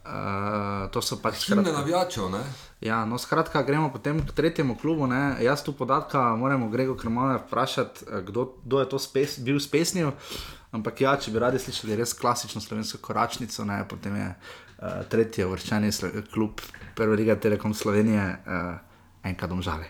[0.00, 2.38] Uh, to so pač Himne skratka- navijačev, ne?
[2.80, 5.04] Ja, no, skratka, gremo potem k tretjemu klubu.
[5.06, 5.36] Ne?
[5.44, 10.10] Jaz tu podatka moramo Grego Krmana vprašati, eh, kdo, kdo je to spes, bil spesnil.
[10.72, 14.28] Ampak ja, če bi radi slišali res klasično slovensko koračnico, ne, potem je
[14.82, 16.60] uh, tretji uvrščeni slo- klub
[16.94, 18.78] Prve lige Telekom Slovenije, uh,
[19.24, 19.84] enka domžale.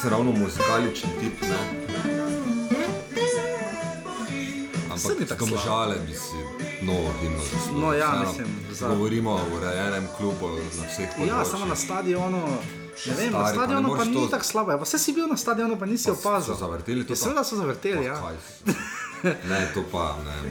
[0.00, 1.56] Nisem ravno muzikaličen tip, ne.
[4.84, 6.36] Ampak tako tako žale bi si
[6.82, 7.80] novo himno zaslužil.
[7.80, 11.46] No ja, Vseeno, mislim, za- Govorimo o urejenem klubu na vseh Ja, področjih.
[11.46, 12.40] samo na stadionu.
[13.06, 14.78] Ne vem, na Stari, pa ne stadionu pa, moreš ni to- tako slabo.
[14.78, 16.54] Vse si bil na stadionu, pa nisi opazil.
[16.54, 17.12] So zavrteli to?
[17.12, 18.16] Ja, Seveda so zavrteli, ja.
[19.24, 20.50] Ne, to pa ne.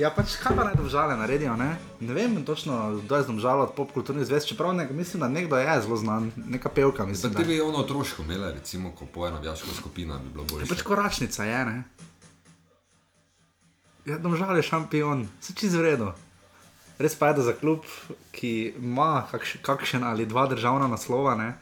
[0.00, 1.76] Ja, pač kaj pa naj domžale naredijo, ne?
[2.00, 5.80] Ne vem točno, kdo je zdomžal od popkulturnih zvest, čeprav nek, mislim, da nekdo je
[5.82, 7.32] zelo znan, neka pevka, mislim.
[7.32, 7.40] Da.
[7.40, 10.66] tebi je ono otroško imela, recimo, ko poje navijaška skupina, bi bilo bolje.
[10.66, 11.82] Pač koračnica je, ne?
[14.06, 16.14] Ja, domžal je šampion, se čez vredo.
[16.98, 17.84] Res pa je, da za klub,
[18.32, 21.56] ki ima kakš, kakšen ali dva državna naslova, ne,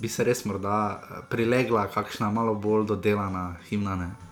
[0.00, 3.96] bi se res morda prilegla kakšna malo bolj dodelana himna.
[3.96, 4.29] Ne.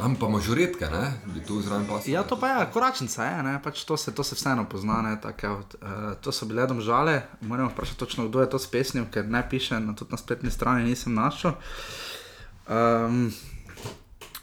[0.00, 1.12] Ampak ima žuretke, ne?
[1.34, 3.54] Bi tu zraven pa Ja, to pa je, koračnica je, ne?
[3.62, 5.02] pač to, se, to se vseeno pozna.
[5.02, 5.14] Ne?
[5.20, 5.64] Tak, ja, uh,
[6.20, 9.94] to so bile domžale, moramo vprašati točno, kdo je to spesnil, ker ne piše, na,
[9.94, 11.52] tudi na spletni strani nisem našel.
[12.68, 13.32] Um,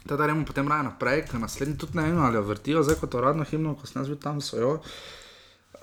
[0.08, 3.14] Teda gremo potem raje naprej, ker naslednji tudi ne vem, ali jo vrtijo zdaj kot
[3.14, 4.70] uradno himno, ko sem jaz bil tam, so jo.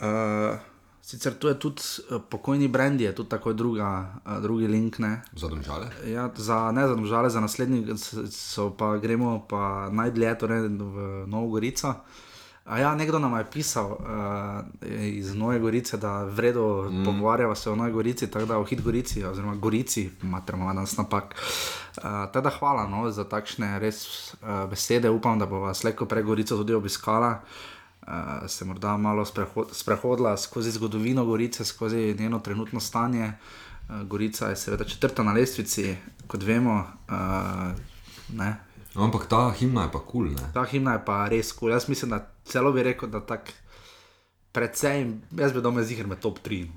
[0.01, 0.57] Uh,
[1.05, 4.99] sicer tu je tudi uh, pokojni brand, je tudi tako druga, uh, drugi link.
[4.99, 5.21] Ne?
[5.35, 5.89] Za domžale?
[6.05, 7.97] Ja, za, ne za domžale, za naslednji
[8.31, 11.93] so pa gremo pa najdlje, torej v Novo Gorico.
[12.65, 13.99] A ja, nekdo nam je pisal uh,
[14.89, 17.05] iz Nove Gorice, da vredno mm.
[17.05, 21.35] pogovarjava se o Novi Gorici, tako da o Hit Gorici, oziroma Gorici, materamo danes napak.
[21.97, 26.23] Uh, teda hvala no, za takšne res uh, besede, upam, da bo vas leko prej
[26.23, 27.29] Gorico tudi obiskala.
[27.29, 27.75] Uh,
[28.47, 33.31] se morda malo sprehod, sprehodila skozi zgodovino Gorice, skozi njeno trenutno stanje.
[33.89, 35.95] Uh, Gorica je seveda četrta na lestvici,
[36.27, 36.83] kot vemo.
[37.09, 37.15] Uh,
[38.29, 38.55] ne,
[38.95, 40.51] Ampak ta himna je pa kul, cool, ne?
[40.53, 41.59] Ta himna je pa res kul.
[41.59, 41.71] Cool.
[41.71, 43.51] Jaz mislim, da celo bi rekel, da tak
[44.51, 46.67] precej, jaz bi doma ziger med top 3.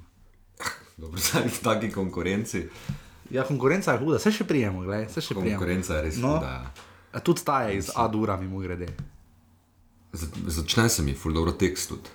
[0.97, 2.65] Dobro, zdaj v taki konkurenci.
[3.31, 5.59] Ja, konkurenca je huda, se še prijemo, gledaj, se še prijemo.
[5.59, 6.37] Konkurenca je res No.
[6.37, 6.51] huda.
[7.13, 7.21] ja.
[7.21, 8.89] Tudi ta je iz Adura, mimo grede.
[10.13, 12.09] Začne se mi ful dobro tekst tudi.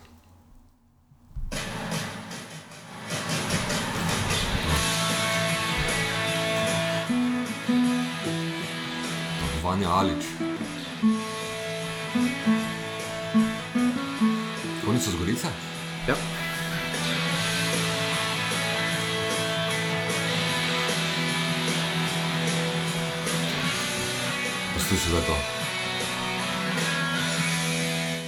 [9.63, 10.25] Vanja Alič.
[14.88, 15.47] Oni so z Gorice?
[16.08, 16.15] Ja.
[24.73, 25.62] Poslušaj za to.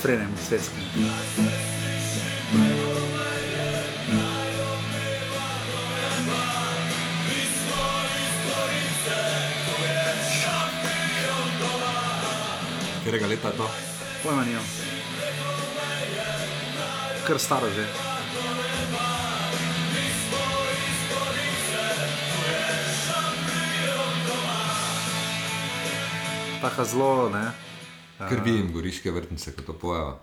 [0.00, 0.82] refrenem svetskim.
[12.98, 13.70] Katerega leta je to?
[14.22, 14.64] Pojma nimam.
[17.26, 17.86] Kar staro že.
[26.60, 27.69] Taka zelo, ne.
[28.28, 30.18] Ker vidim goriške vrtnice, ko to pojejo.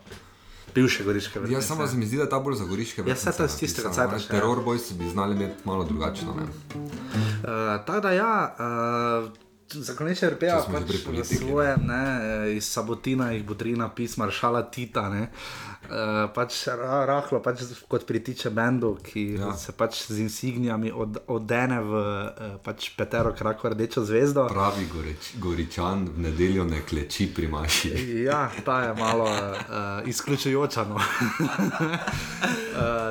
[0.75, 1.57] Bivše goriške vrtnice.
[1.57, 3.53] Ja, samo se mi zdi, da ta bolj za goriške Ja, saj to je iz
[3.53, 4.27] vrtnice tistega cajta ja.
[4.29, 6.35] Terror Boys bi znali imeti malo drugačno.
[6.35, 6.43] Ne?
[6.43, 8.55] Uh, tako da ja.
[8.59, 13.89] Uh, Zakonite RPA Če smo že pač v svojem, ne, eh, iz Sabotina jih bodrina
[13.91, 19.51] pisma Šala Tita, ne, uh, pač ra, rahlo, pač kot pritiče bendu, ki ja.
[19.59, 24.47] Se pač z insignijami od, odene v uh, pač petero krako rdečo zvezdo.
[24.47, 27.91] Pravi goreč, goričan v nedeljo ne kleči pri maši.
[28.23, 30.87] Ja, ta je malo uh, izključujoča.
[30.87, 30.95] No.
[30.95, 31.03] uh,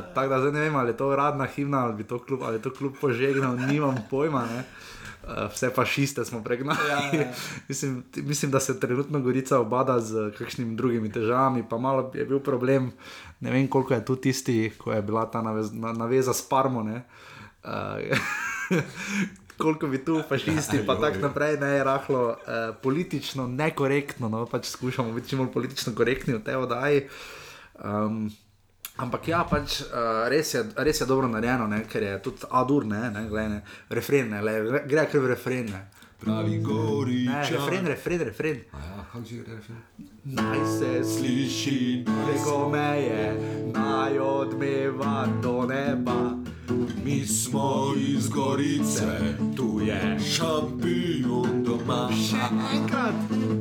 [0.16, 2.56] tako da zdaj ne vem, ali je to uradna himna ali, bi to klub, ali
[2.56, 4.48] je to kljub požegnal, nimam pojma.
[4.48, 4.64] Ne.
[5.26, 6.78] Uh, vse fašiste smo pregnali.
[6.88, 7.32] Ja, ja.
[7.68, 12.38] mislim, mislim, da se trenutno Gorica obada z kakšnimi drugimi težavami, pa malo je bil
[12.38, 12.92] problem.
[13.40, 16.82] Ne vem, koliko je tu tisti, ko je bila ta navez, na, naveza s Parmo.
[16.82, 17.02] ne.
[17.64, 18.18] Uh,
[19.58, 22.36] koliko bi tu fašisti, pa tako naprej, ne je rahlo uh,
[22.82, 27.08] politično nekorektno, no pač skušamo biti čim bolj politično korektni v tej oddaji.
[27.84, 28.30] Um,
[28.96, 32.86] ampak ja, pač uh, res, je, res je dobro narejeno, ne, ker je tudi adur,
[32.86, 35.66] ne, ne, glej, ne, refren, ne, le, re, gre kar v refren.
[35.66, 35.82] Ne.
[36.16, 37.52] Pravi Ne, goričan.
[37.52, 38.60] refren, refren, refren.
[38.72, 39.82] Ja, kako že gre refren?
[40.24, 43.26] Naj se sliši preko meje,
[43.74, 46.16] naj odmeva do neba.
[47.04, 52.08] Mi smo iz Gorice, tu je šampion doma.
[52.12, 53.14] Še enkrat,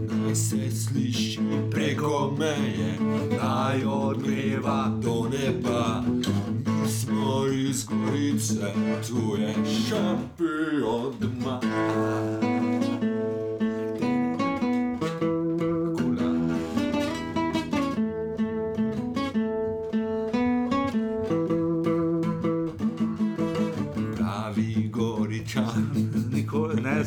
[0.09, 1.39] Naj se sliši
[1.71, 2.97] preko meje,
[3.41, 6.03] naj odmeva do neba.
[6.65, 8.73] Mi smo iz Gorice,
[9.07, 9.53] tu je
[9.87, 11.59] šampion doma.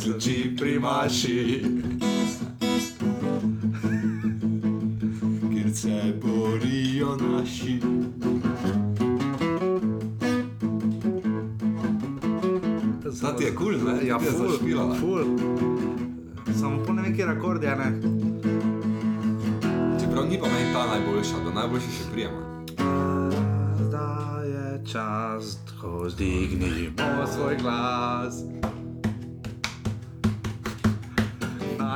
[0.08, 1.62] Zloči pri maši.
[5.52, 7.80] kjer se borijo naši.
[13.20, 14.06] Ta ti je kul, ne?
[14.06, 14.94] Ja, ful, zašpilala.
[14.94, 15.24] ful.
[16.60, 18.00] Samo po ne vem, kje rekord je, ne.
[20.00, 22.40] Čeprav ni pa meni ta najboljša, do najboljše še prijema.
[23.88, 28.44] Zdaj je čas, ko zdignimo svoj glas.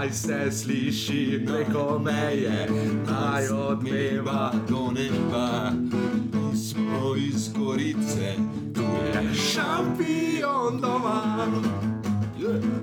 [0.02, 2.68] Naj se sliši preko meje,
[3.06, 4.52] naj odmeva.
[4.68, 5.70] do neba.
[6.32, 8.34] Mi smo iz Gorice,
[8.74, 11.46] tu je šampion doma.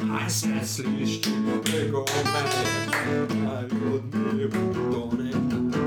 [0.03, 1.31] Naj se sliši
[1.63, 5.79] preko meje, naj odmeva do neba.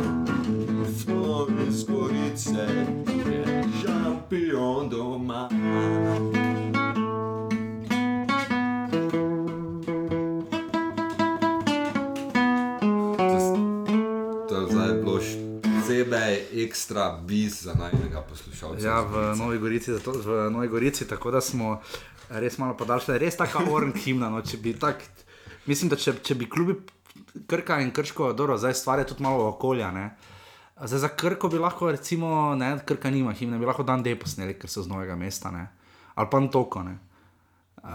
[0.68, 2.66] Mi smo iz Gorice,
[3.06, 5.48] tu je šampion doma.
[16.64, 18.86] Ekstra bis za najnega poslušalca.
[18.86, 21.80] Ja, v Novi Gorici, zato, v Novi Gorici, tako da smo
[22.30, 24.30] res malo podaljšali, res tako oren himna.
[24.32, 25.04] No, če bi tak,
[25.66, 26.78] mislim, da če, če bi klubi
[27.48, 29.90] Krka in Krško, dobro, zdaj stvar je tudi malo okolja.
[29.92, 30.10] Ne?
[30.80, 34.56] Zdaj za Krko bi lahko, recimo, ne, Krka nima himne, bi lahko dan D posneli,
[34.58, 35.68] ker so z novega mesta, ne?
[36.14, 36.82] ali pa Antoko.
[36.82, 36.98] Ne?
[37.82, 37.88] Uh,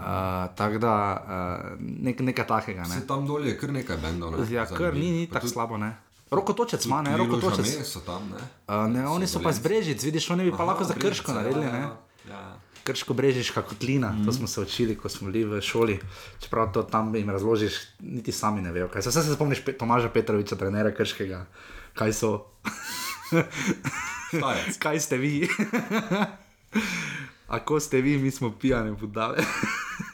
[0.56, 2.82] tako da uh, nek, nekaj takega.
[2.82, 3.00] Ne?
[3.00, 4.34] Se tam dolje je kar nekaj bendov.
[4.36, 4.44] Ne?
[4.52, 5.78] Ja, kar ni, ni tako slabo.
[5.80, 5.94] Ne?
[6.30, 7.64] Roko točec ima, ne, roko točec.
[7.66, 8.40] Mes so tam, ne?
[8.68, 11.32] Uh, ne, oni so pa z Brežic, vidiš, oni bi pa lahko za Krško Brežice,
[11.34, 11.64] naredili.
[11.64, 11.80] ja, Ne?
[12.28, 12.56] ja, ja.
[12.88, 14.24] Krško brežiška kotlina, mm.
[14.24, 15.98] to smo se učili, ko smo bili v šoli.
[16.40, 18.88] Čeprav to tam jim razložiš, niti sami ne vejo.
[18.88, 19.04] Kaj.
[19.04, 21.44] Vse se spomniš Pe Tomaža Petroviča, trenera Krškega,
[21.94, 22.46] kaj so.
[24.78, 25.48] Kaj ste vi?
[27.48, 29.38] Ako ste vi, mi smo pijani budale.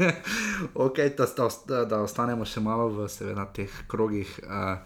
[0.75, 1.27] ok, da,
[1.67, 4.79] da, da ostanemo še malo v seveda, teh krogih, uh,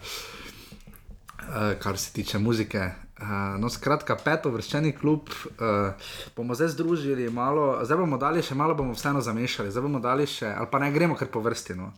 [1.41, 2.91] uh, kar se tiče muzike.
[3.19, 3.27] Uh,
[3.59, 5.91] no, skratka, peto vrščeni klub uh,
[6.35, 10.27] bomo zdaj združili malo, zdaj bomo dali še malo, bomo vseeno zamešali, zdaj bomo dali
[10.27, 11.75] še, ali pa ne gremo kar po vrsti.
[11.75, 11.91] No.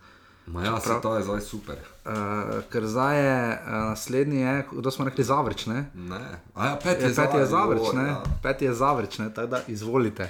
[0.48, 1.78] Ma ja, se to je zdaj super.
[2.06, 5.86] Uh, ker zdaj je uh, naslednji, je, kdo smo rekli, zavrč, ne?
[5.94, 6.24] Ne.
[6.56, 8.08] A ja, pet Je, peti je zavrč, o, ne?
[8.08, 8.24] ja.
[8.44, 9.30] Peti je zavrč, ne?
[9.34, 10.30] Tako da izvolite.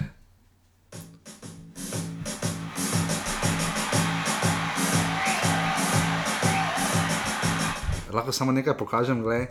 [8.13, 9.47] Lahko samo nekaj pokažem, gledaj.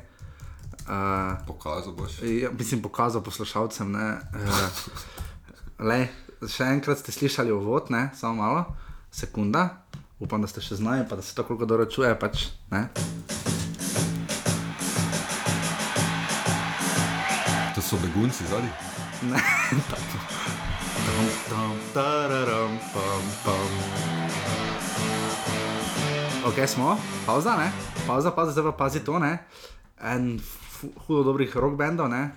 [0.81, 2.23] Uh, Pokazal boš.
[2.23, 3.93] Ja, mislim, pokazal poslušalcem.
[3.93, 4.81] Ne, uh,
[5.79, 6.09] le,
[6.49, 8.65] še enkrat ste slišali uvod, ne, samo malo,
[9.13, 9.69] sekunda.
[10.21, 12.13] Upam, da ste še znali, pa da se to koliko dobro čuje.
[12.21, 12.89] Pač, ne.
[17.75, 18.73] To so begunci zadnji.
[19.31, 19.41] Ne,
[19.93, 20.21] tako.
[21.01, 23.71] Dum, dum, tararam, pam, pam.
[26.45, 26.97] Ok, smo,
[27.27, 27.90] pauza, ne?
[28.11, 29.39] Pauza, pauza, zdaj pa pazi to, ne?
[30.03, 30.41] En
[31.07, 32.35] hudo dobrih rock bendov, ne?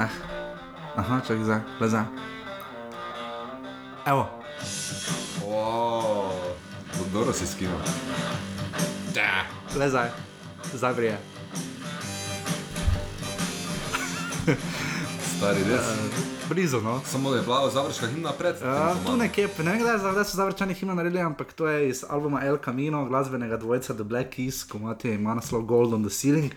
[0.00, 0.12] Eh.
[0.96, 2.06] Aha, čakaj, zdaj, le zdaj.
[4.08, 4.24] Evo,
[5.44, 6.32] Wow,
[7.12, 7.76] dobro si skinil.
[9.76, 10.08] le zdaj,
[10.72, 11.35] zdaj brije.
[15.36, 15.84] Stari res.
[16.48, 17.00] Blizu, no.
[17.04, 18.56] Samo da je bila završka himna pred.
[18.56, 22.04] Uh, tu nekje, ne vem, kdaj, kdaj so zavrčani himno naredili, ampak to je iz
[22.08, 26.10] albuma El Camino, glasbenega dvojca The Black Keys, ko imate ima naslov Gold on the
[26.10, 26.52] Ceiling.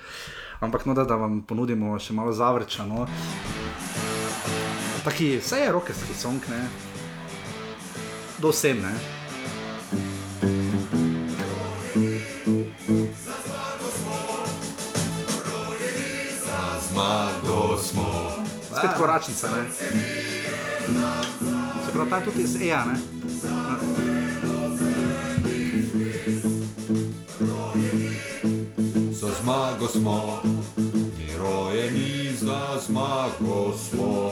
[0.59, 3.07] Ampak no, da, da vam ponudimo še malo zavrčano.
[5.03, 6.63] Taki, vse je rokerski song, ne.
[8.39, 8.95] Do vsem, ne.
[18.79, 19.63] Spet koračnica, ne.
[21.85, 22.95] Se pravi, ta tudi iz EA, ne.
[29.11, 30.41] Za zmago smo,
[31.17, 34.31] mi rojeni za zmago smo.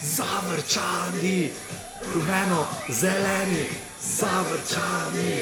[0.00, 1.50] Zavrčani,
[2.14, 2.60] rumeno,
[2.90, 3.64] zeleni,
[4.00, 5.34] zavrčani.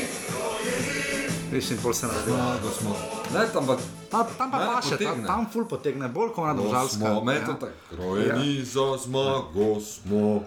[1.53, 2.31] Viš, in pol se naredi.
[2.31, 2.97] zmago smo.
[3.35, 3.77] Ne, tam pa
[4.11, 5.27] Ta, tam pa paše, tam, potegne.
[5.27, 7.25] tam ful potegne, bolj kot ona smo, državska.
[7.25, 7.73] me to tako.
[7.99, 10.43] Rojeni za zmago smo.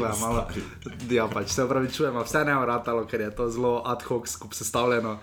[0.00, 0.46] Falila, malo.
[1.10, 5.18] Ja, pač se upravičujemo, vse ne vratalo, ker je to zelo ad hoc skup sestavljeno.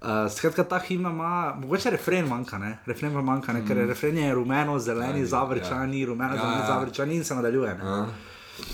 [0.00, 2.78] Uh, skratka, ta himna ima, mogoče refren manjka, ne?
[2.86, 3.66] refren pa manjka, ne?
[3.66, 6.66] ker je refren je rumeno, zeleni, zavrčani, rumeno, Ja, zeleni, ja.
[6.66, 7.74] zavrčani in se nadaljuje.
[7.74, 7.80] Ne?
[7.84, 8.06] A?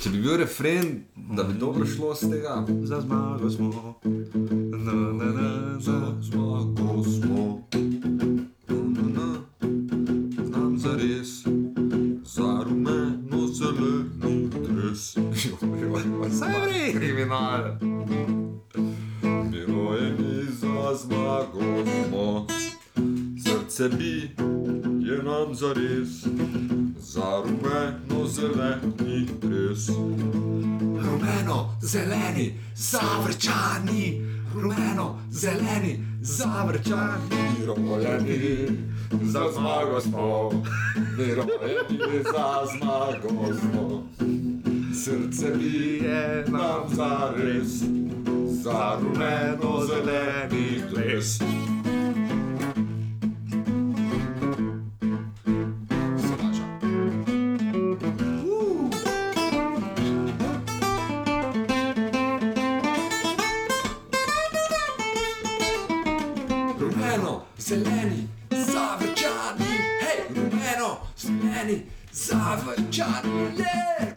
[0.02, 2.64] Če bi bil refren, da bi dobro šlo z tega.
[2.82, 3.94] Za zmago smo.
[4.04, 7.68] Na, na, na, Za zmago smo.
[8.68, 9.26] Na, na, na.
[10.46, 10.92] Znam za
[17.16, 17.76] Kriminal.
[19.50, 22.46] Mi rojeni za zmago smo.
[23.44, 24.30] Srce bi
[25.00, 26.08] je nam za res,
[26.98, 29.88] za rumeno zeleni dres.
[31.04, 34.22] Rumeno, zeleni, zavrčani,
[34.54, 37.66] rumeno, zeleni, zavrčani.
[37.66, 38.68] Rojeni
[39.22, 40.50] za zmago smo,
[41.18, 44.06] mi rojeni za zmago smo.
[45.06, 47.68] Srce bije nam za res,
[48.62, 51.38] za rumeno zeleni dres.
[68.50, 71.82] Zavrčani, hej, rumeno, zeleni,
[72.12, 74.15] zavrčani, je.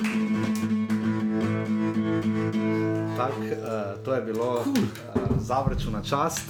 [4.20, 4.66] Je bilo uh,
[5.40, 6.46] zavrču na čast.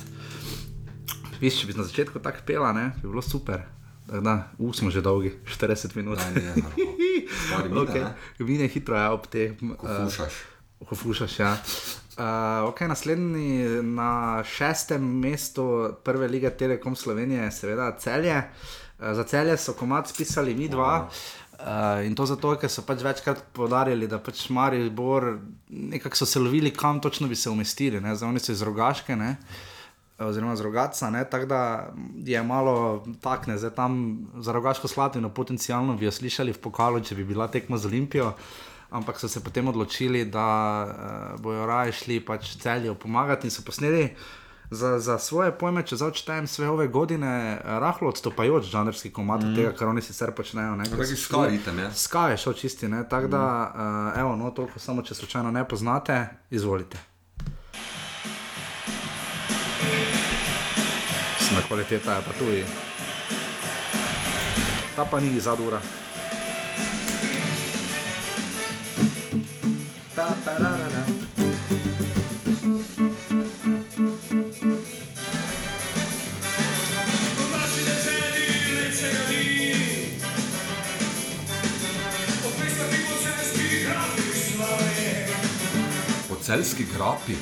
[1.39, 3.63] Viš, če bi na začetku tako pela, ne, bi bilo super.
[4.09, 6.19] Da, uh, smo že dolgi, 40 minut.
[6.19, 6.69] No.
[7.45, 8.03] Stvari mine, okay.
[8.03, 8.13] ne?
[8.39, 9.53] Mine hitro, ja, ob te.
[9.77, 10.33] Ko fušaš.
[10.89, 11.53] Ko fušaš, ja.
[12.19, 18.37] Uh, okay, naslednji na šestem mestu prve lige Telekom Slovenije je seveda celje.
[18.99, 21.09] Uh, za celje so komat spisali mi dva.
[21.59, 25.33] Uh, in to zato, ker so pač večkrat podarili, da pač Maribor
[25.67, 27.99] nekako so se lovili, kam točno bi se umestili.
[28.01, 28.15] Ne?
[28.15, 29.35] Zdaj oni so iz rogaške, ne?
[30.19, 31.59] oziroma z rogaca, tako da
[32.27, 33.93] je malo takne, zdaj tam
[34.35, 38.33] za rogaško slatino potencialno bi jo slišali v pokalu, če bi bila tekma z Olimpijo
[38.89, 40.47] ampak so se potem odločili, da
[40.85, 44.09] uh, bojo raje šli pač celju pomagati in so posneli
[44.71, 49.55] za, za svoje pojme, če začnem sve ove godine, rahlo odstopajoč žanrski komat mm.
[49.55, 50.75] tega, kar oni sicer počnejo.
[50.75, 51.91] Ne, Taki skar ritem, ja.
[51.93, 53.03] Skaj je šel čisti, ne?
[53.09, 57.09] tako da, uh, evo, no, toliko samo, če slučajno ne poznate, izvolite.
[61.59, 62.45] Ogromna kvaliteta je pa tu.
[64.95, 65.81] Ta pa ni zadura.
[70.15, 71.18] Ta, ta, ra, ra, ra.
[86.59, 87.33] Celski krapi.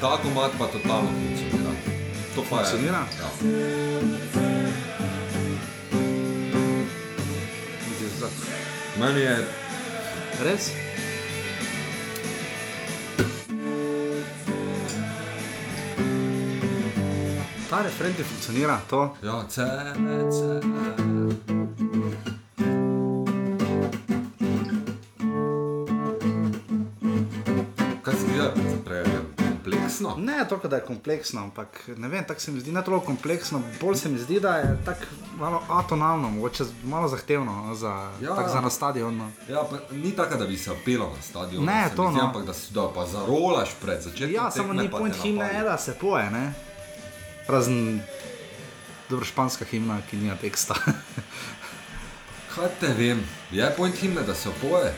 [0.00, 1.70] Ta komat pa totalno funkcionira.
[2.34, 2.64] To pa je.
[2.64, 3.06] Funkcionira?
[3.20, 3.28] Ja.
[9.00, 9.46] Meni je
[10.44, 10.87] Res?
[17.78, 19.14] Ta refren ti funkcionira, to.
[19.22, 20.60] Ja, cece.
[28.02, 28.38] Kaj se zdi,
[28.84, 29.04] da je
[29.38, 30.14] kompleksno?
[30.18, 33.60] Ne toliko, da je kompleksno, ampak ne vem, tako se mi zdi ne toliko kompleksno,
[33.80, 35.00] bolj se mi zdi, da je tako
[35.36, 37.88] malo atonalno, mogoče malo zahtevno no, za,
[38.22, 38.28] Ja.
[38.32, 38.48] ja.
[38.48, 39.30] za na stadionu.
[39.48, 41.66] Ja, pa ni tako, da bi se opelo na stadionu.
[41.66, 42.24] Ne, to zdi, no.
[42.24, 44.30] Ampak da, si- da pa zarolaš pred začetkom.
[44.34, 46.52] Ja, samo tekme, ni pa point himne, da se poje, ne?
[47.48, 48.00] Razen
[49.08, 50.74] dobro španska himna, ki nima teksta.
[52.54, 53.20] Kaj te vem,
[53.50, 54.94] je point himne, da se opoje?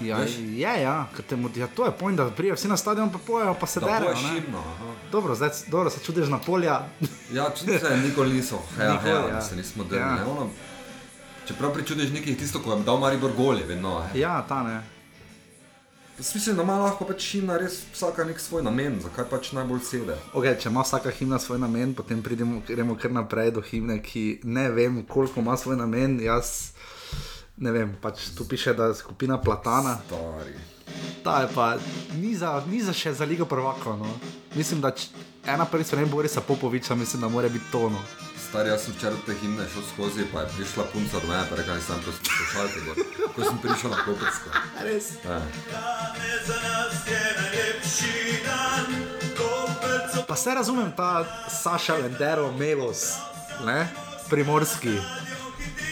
[0.00, 0.30] ja, Veš?
[0.38, 3.66] je, ja, moti- ja, to je point, da prijejo vsi na stadion, pa pojejo, pa
[3.66, 4.10] se Da derejo.
[4.12, 4.92] aha.
[5.12, 6.80] Dobro, zdaj dobro, se čudiš na polja.
[7.32, 9.28] Ja, čudi se, nikoli niso, heja, Nikoli, heja, ja.
[9.28, 9.42] ja.
[9.42, 10.00] se nismo drli.
[10.00, 10.06] Ja.
[10.08, 10.26] Ja.
[10.28, 10.50] Ono,
[11.48, 14.02] čeprav pričudiš nekih tisto, ko je dal Maribor goli, vedno.
[14.02, 14.20] he.
[14.20, 14.82] ja, ta ne.
[16.18, 20.16] Mislim, da ima lahko pač himna res vsaka nek svoj namen, zakaj pač najbolj sede.
[20.36, 24.42] Okay, če ima vsaka himna svoj namen, potem pridemo, gremo kar naprej do himne, ki
[24.44, 26.20] ne vem, koliko ima svoj namen.
[26.20, 26.72] Jaz
[27.56, 29.96] ne vem, pač tu piše, da je skupina Platana.
[30.06, 30.54] Stari.
[31.24, 31.76] Ta je pa
[32.20, 33.96] ni za, ni za še za Ligo prvakov.
[33.98, 34.10] No.
[34.54, 35.08] Mislim, da č,
[35.46, 37.98] ena prvi sprememb Borisa Popoviča, mislim, da mora biti tono.
[38.52, 41.56] Stari, jaz sem včeraj te himne šel skozi, pa je prišla punca do mene, pa
[41.56, 42.80] rekla sem, poslušalke
[43.32, 44.50] ko sem prišel na Kopersko.
[44.84, 45.06] Res.
[45.24, 45.38] Ja.
[50.28, 53.16] Pa se razumem, ta Saša Lendero, Melos,
[53.64, 53.88] ne?
[54.28, 54.98] primorski.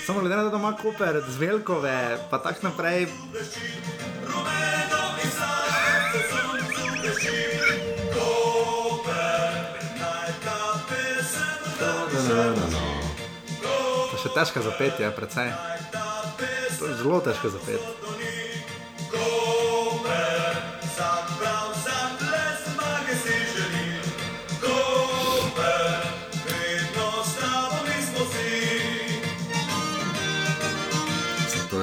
[0.05, 3.09] Samo glede na to, da ima Koper z Velkove, pa tako naprej,
[14.21, 15.49] še težko zapeti, je precej.
[16.79, 17.89] To je zelo težko zapeti.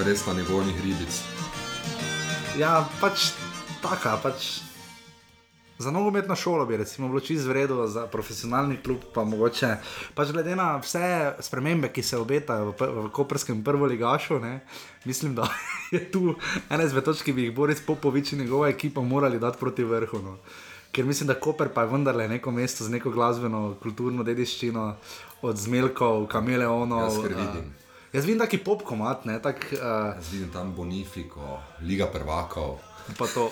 [0.08, 1.12] Res na nivoju ribic.
[2.56, 3.34] Ja, pač
[3.84, 4.66] taka, pač.
[5.88, 9.76] Za nogometno šolo bi recimo bilo čisto vredno, za profesionalni klub pa mogoče.
[10.16, 14.60] Pač glede na vse spremembe, ki se obetajo v, v Koperskem prvoligašu, ne,
[15.06, 15.48] mislim, da
[15.96, 16.34] je tu
[16.70, 20.20] ena izmed točk, ki bi jih Boris Popovič in njegova ekipa morali dati proti vrhu.
[20.20, 20.36] No.
[20.92, 24.90] Ker mislim, da Koper pa je vendarle neko mesto z neko glasbeno, kulturno dediščino,
[25.42, 27.08] od zmelkov, kameleonov.
[27.08, 27.72] Jaz vidim.
[28.12, 29.80] Jaz vidim taki popkomat, ne, tak, uh,
[30.20, 32.76] Jaz vidim tam Bonifiko, Liga prvakov.
[33.18, 33.51] Pa to.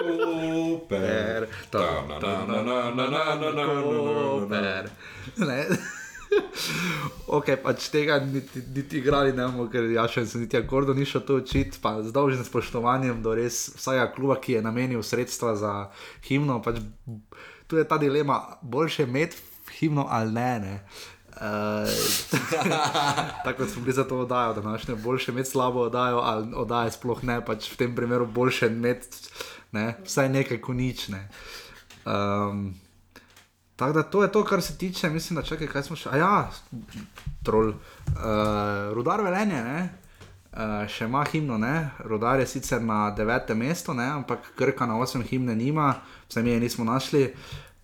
[0.00, 1.46] Super.
[3.82, 4.90] Koper.
[5.36, 5.66] Ne.
[7.26, 11.06] ok, pač tega niti, niti igrali ne bomo, ker ja še se niti akordo ni
[11.08, 15.56] šel to učiti, pa z dolžnim spoštovanjem do res vsakega kluba, ki je namenil sredstva
[15.58, 15.74] za
[16.28, 16.60] himno.
[16.64, 16.82] Pač,
[17.70, 19.42] tu je ta dilema, boljše imeti
[19.78, 20.52] himno ali ne.
[20.64, 20.74] ne.
[21.40, 21.88] Uh,
[23.44, 26.52] tako kot smo bili za to oddajo, da naš ne boljše imeti slabo oddajo, ali
[26.54, 29.08] oddaje sploh ne, pač v tem primeru boljše imeti
[29.72, 31.28] ne, vsaj nekaj konične.
[32.04, 32.74] Um,
[33.80, 36.10] Tako da to je to, kar se tiče, mislim, da čakaj, kaj smo še.
[36.12, 36.50] A ja,
[37.42, 37.70] trol.
[37.70, 37.76] Uh,
[38.92, 39.78] rudar velenje, ne?
[40.52, 41.88] Uh, še ima himno, ne?
[42.04, 44.04] Rudar je sicer na devetem mestu, ne?
[44.18, 45.94] ampak Krka na osmem himne nima,
[46.28, 47.22] vsaj mi je nismo našli,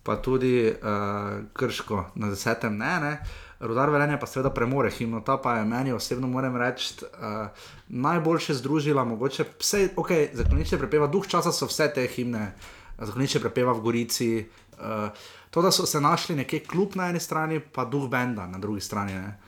[0.05, 2.93] pa tudi uh, Krško na desetem ne.
[3.01, 3.13] ne?
[3.59, 7.47] Rudar velenje pa seveda premore himno, ta pa je meni osebno, moram reči, uh,
[7.87, 12.51] najboljše združila, mogoče vse, ok, zakloniče prepeva, duh časa so vse te himne,
[12.99, 14.29] zakloniče prepeva v Gorici.
[14.77, 15.09] Uh,
[15.49, 18.81] to, da so se našli nekje kljub na eni strani, pa duh benda na drugi
[18.81, 19.13] strani.
[19.13, 19.39] Ne?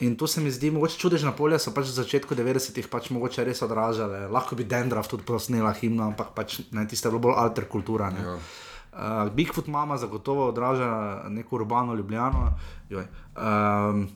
[0.00, 3.44] In to se mi zdi, mogoče čudežna polja so pač v začetku 90-ih pač mogoče
[3.46, 4.26] res odražale.
[4.28, 8.10] Lahko bi Dendrav tudi posnela himno, ampak pač ne, tiste je bilo bolj alter kultura.
[8.10, 8.24] Ne?
[8.26, 8.38] Ja.
[8.94, 12.52] Uh, Bigfoot mama zagotovo odraža neko urbano ljubljeno.
[12.88, 13.06] Joj.
[13.36, 14.08] Um,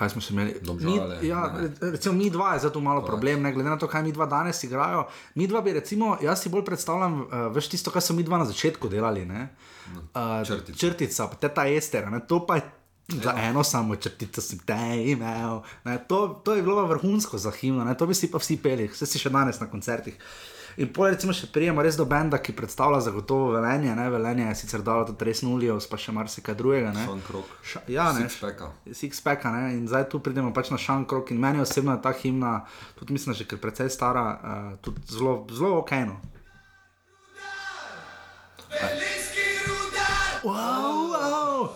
[0.00, 0.54] Kaj smo še imeli?
[0.64, 1.68] Domžale, mi, ja, ne.
[1.92, 4.62] recimo, mi dva je zato malo problem, ne glede na to, kaj mi dva danes
[4.64, 5.02] igrajo.
[5.36, 8.40] Mi dva bi, recimo, jaz si bolj predstavljam, uh, veš tisto, kar so mi dva
[8.40, 9.26] na začetku delali.
[9.28, 9.50] Ne?
[9.92, 10.78] Uh, črtica.
[10.80, 12.22] črtica, pa te ta ester, ne?
[12.24, 12.68] to pa je.
[13.10, 14.76] Za eno samo črtico si te
[15.10, 18.54] imel, ne, to, to je bilo vrhunsko za himno, ne, to bi si pa vsi
[18.62, 20.14] peli, vse si še danes na koncertih.
[20.78, 24.58] In pol recimo še prijemo res do benda, ki predstavlja zagotovo velenje, ne, velenje je
[24.62, 26.92] sicer dalo tudi res nulijo, pa še marsikaj drugega.
[26.94, 27.06] Ne.
[27.08, 27.50] Šankrok.
[27.66, 28.70] Ša, ja, ne, Sixpacka.
[29.02, 32.60] Sixpacka, ne, in zdaj tu pridemo pač na Šankrok in meni osebno je ta himna,
[33.00, 35.92] tudi mislim, že ker precej stara, uh, tudi zelo, zelo ok.
[36.06, 36.20] No.
[40.40, 41.68] Wow, wow.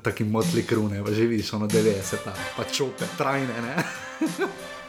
[0.00, 3.74] Taki motli krune, pa že vidiš, ono 90, pa čope, trajne, ne.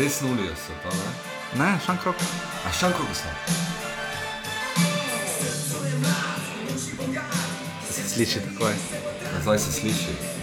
[0.00, 1.64] Res nulijo se to, ne?
[1.64, 2.16] Ne, šankrok.
[2.66, 3.28] A šankrok so.
[7.92, 8.72] Se sliši takoj.
[9.42, 10.39] Zdaj se sliši.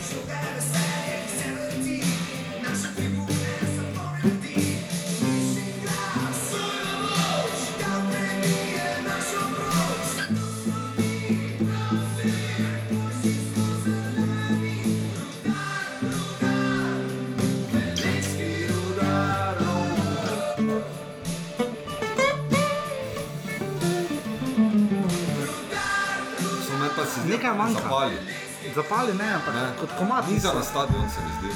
[27.48, 27.82] Nekaj manjka.
[27.82, 28.16] Zapali.
[28.76, 29.66] Zapali ne, ampak Ne.
[29.80, 30.28] kot komat.
[30.28, 31.52] Ni za na stadion, se mi zdi.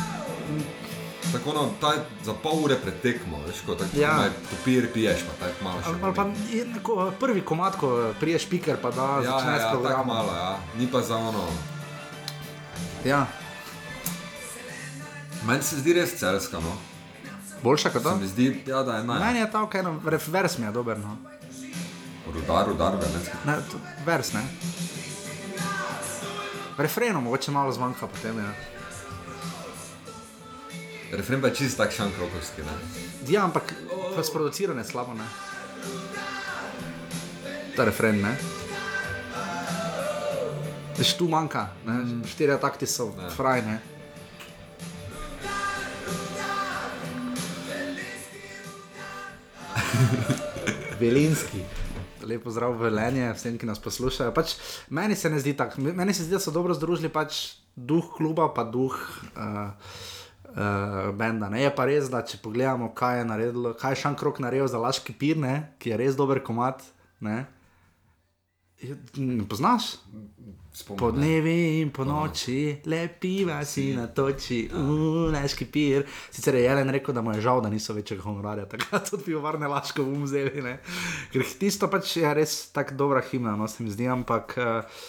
[1.32, 4.18] Tako no, taj, za pol ure pretekmo, veš, ko tako Ja.
[4.52, 5.90] papir piješ, pa tako malo še.
[6.02, 6.24] Ali pa
[6.68, 7.90] neko, prvi komat, ko
[8.20, 10.08] priješ piker, pa da ja, začneš ja, ja, tako programom.
[10.08, 10.58] malo, ja.
[10.76, 11.44] Ni pa za ono.
[13.06, 13.28] Ja.
[15.44, 16.74] Meni se zdi res celska, no.
[17.64, 18.16] Boljša kot Se to?
[18.16, 19.20] mi zdi, ja, da je naj.
[19.20, 21.00] Meni je ta no, ref- vers mi je dober.
[21.00, 21.18] No.
[22.28, 23.36] Rudar, rudar, velenski.
[23.46, 23.56] Ne,
[24.06, 24.42] vers ne.
[26.82, 28.38] Refreno mogoče malo zmanjka potem.
[28.38, 28.54] Ja.
[31.12, 32.72] Refren pa je čist tak šankrokovski, ne.
[33.28, 33.74] ja, ampak
[34.16, 35.26] pa sproducirane slabo ne.
[37.76, 38.36] Ta refren ne.
[40.98, 42.00] Veš, tu manjka, ne?
[42.28, 43.30] štiri takti so Ja.
[43.30, 43.80] fraj, ne.
[51.00, 51.64] Velinski.
[52.24, 54.32] Lepo zdrav velenje vsem, ki nas poslušajo.
[54.32, 54.56] Pač,
[54.90, 57.42] meni se ne zdi tako, meni se zdi, da so dobro združili pač
[57.74, 59.72] duh kluba, pa duh uh,
[60.48, 61.50] uh, benda.
[61.50, 61.62] Ne?
[61.62, 65.14] Je pa res, da če pogledamo, kaj je, naredilo, kaj je Šankrok naredil za Laški
[65.14, 65.56] pir, ne?
[65.78, 66.84] ki je res dober komat.
[67.20, 67.46] Ne?
[68.80, 69.96] Je- Ne poznaš?
[70.88, 71.22] Po Spomnim.
[71.22, 71.28] ne.
[71.28, 76.06] dnevi in po noči, lepiva si na toči, uleški pir.
[76.32, 79.68] Sicer je Jelen rekel, da mu je žal, da niso večjega honorarja, takrat tudi pivovarne
[79.68, 80.78] laško v ne.
[81.32, 84.58] Ker tisto pač je res tako dobra himna, no se mi zdi, ampak.
[84.58, 85.02] Uh,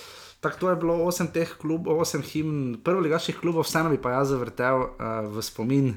[0.42, 4.10] Tako to je bilo osem teh klubov, osem himn, prvo ligaških klubov, vseeno bi pa
[4.10, 5.92] jaz zavrtel uh, v spomin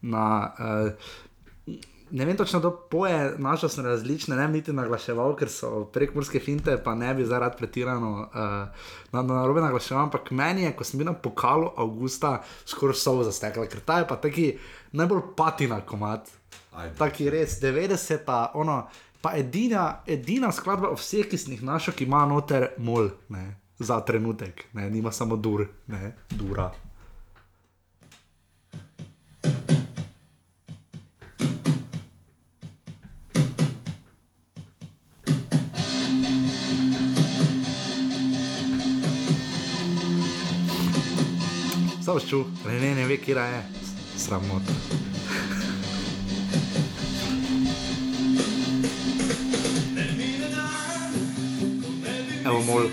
[0.00, 0.24] na.
[0.56, 5.84] Uh, ne vem točno, kdo poje, našel sem različne, ne bom niti naglaševal, ker so
[5.92, 10.74] prekmorske finte, pa ne bi zaradi pretirano uh, na, na robe naglaševal, ampak meni je,
[10.76, 12.34] ko sem bil na pokalu avgusta,
[12.68, 14.50] skoraj so zastekla, ker ta je pa taki
[14.92, 16.28] najbolj patina komat.
[16.76, 16.94] Ajde.
[17.00, 18.82] Taki res, 90-ta, ono,
[19.24, 23.48] pa edina, edina skladba od vseh, ki sem jih našel, ki ima noter mol, ne,
[23.80, 26.68] za trenutek, ne, nima samo dur, ne, dura.
[42.02, 43.62] Zavšču, ne, ne ve, kje je,
[44.18, 44.72] sramota.
[52.44, 52.88] Evo mol.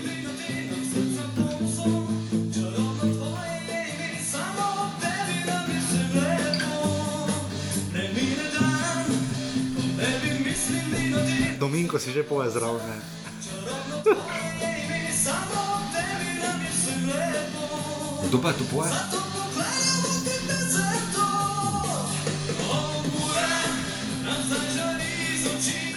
[11.58, 12.86] Dominko si že zraven.
[12.86, 13.20] ne.
[18.30, 18.90] Kdo pa je to poje?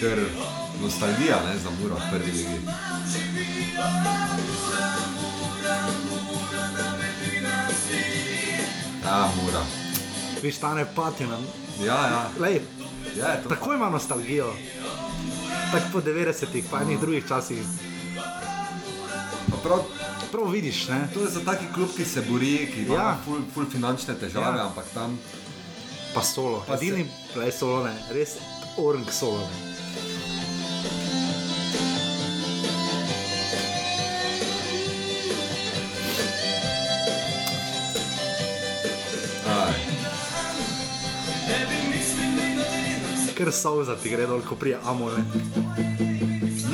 [0.00, 0.18] Ker
[0.82, 2.58] nostalgija, ne, za Muro v prvi ligi.
[9.04, 9.62] Ja, Mura.
[10.42, 11.38] Viš, ta ne patina.
[11.86, 12.30] Ja, ja.
[12.40, 12.60] Lej,
[13.14, 14.50] ja je to tako ima nostalgijo.
[15.72, 17.62] Tako po 90-ih, pa enih drugih časih.
[19.50, 19.86] pa prav,
[20.34, 20.88] prav vidiš.
[20.88, 21.08] Ne?
[21.14, 23.18] To je za taki klub, ki se bori, ki ima ja.
[23.24, 24.66] ful, ful finančne težave, ja.
[24.66, 25.18] ampak tam.
[26.14, 27.38] Pa solo, pa edini se...
[27.38, 27.94] play solo, ne.
[28.10, 28.36] res
[28.76, 29.38] orang solo.
[29.38, 29.72] Ne.
[43.34, 45.22] Ker so za ti gre dol, ko prija amore.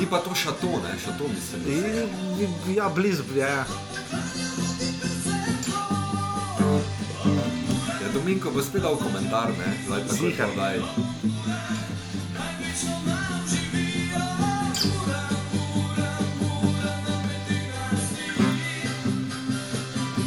[0.01, 1.61] Ni pa to šato, ne, šato mislim.
[2.39, 3.39] In, ja, blizu je.
[3.47, 3.65] Ja.
[8.01, 10.79] Ja, Dominko bo spet dal komentar, ne, zdaj pa to daj.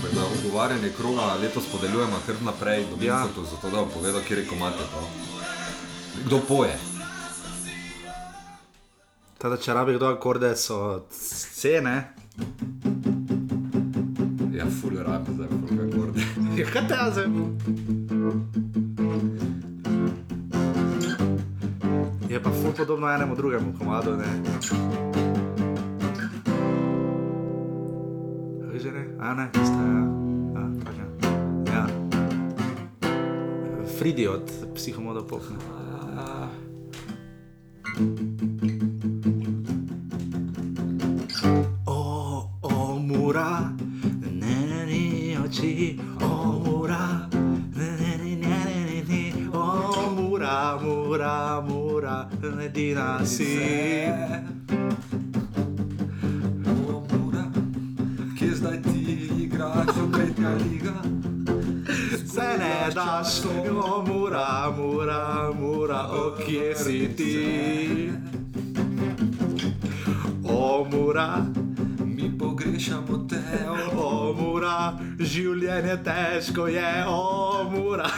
[0.02, 3.14] Tako da Ugovarjanje kroga letos podeljujemo kar naprej, Dominko, Ja.
[3.14, 3.26] ja.
[3.50, 5.08] zato da bo povedal, kje je komate to.
[6.26, 6.93] Kdo poje?
[9.44, 12.16] Tada, če rabi kdo akorde, so cene.
[14.56, 16.24] Ja, ful rabi zdaj, ful akorde.
[16.56, 17.20] Ja, kaj te jaz?
[22.32, 24.32] Je pa ful podobno enemu drugemu komadu, ne?
[28.80, 29.04] Že ne?
[29.20, 30.04] A ne, tista, ja.
[30.56, 31.04] Ja, taka.
[31.68, 31.84] ja.
[33.98, 35.60] Fridi od psihomoda popne.
[35.60, 35.84] O,
[52.74, 53.58] edina si.
[56.66, 57.44] Mura,
[58.38, 60.94] kje zdaj ti igraš, tretja liga?
[62.26, 68.10] Se ne daš, o, mura, mura, mura, o, kje si ti?
[70.44, 71.46] O, mura,
[72.04, 78.10] Mi pogrešamo te, o, o, mura, življenje težko je, o, mura.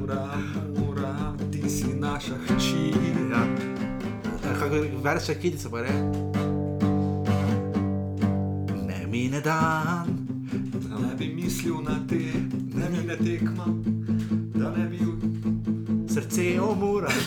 [0.00, 0.28] mura,
[0.76, 1.14] mura,
[1.52, 2.92] ti si naša hči.
[3.34, 3.63] Ja.
[4.58, 5.92] Kako verše kidice pa re?
[8.86, 10.06] Ne mine dan,
[10.90, 12.32] Da ne bi mislil na te,
[12.74, 13.66] ne mine tekma,
[14.54, 14.98] da ne bi
[16.14, 17.10] srce omura.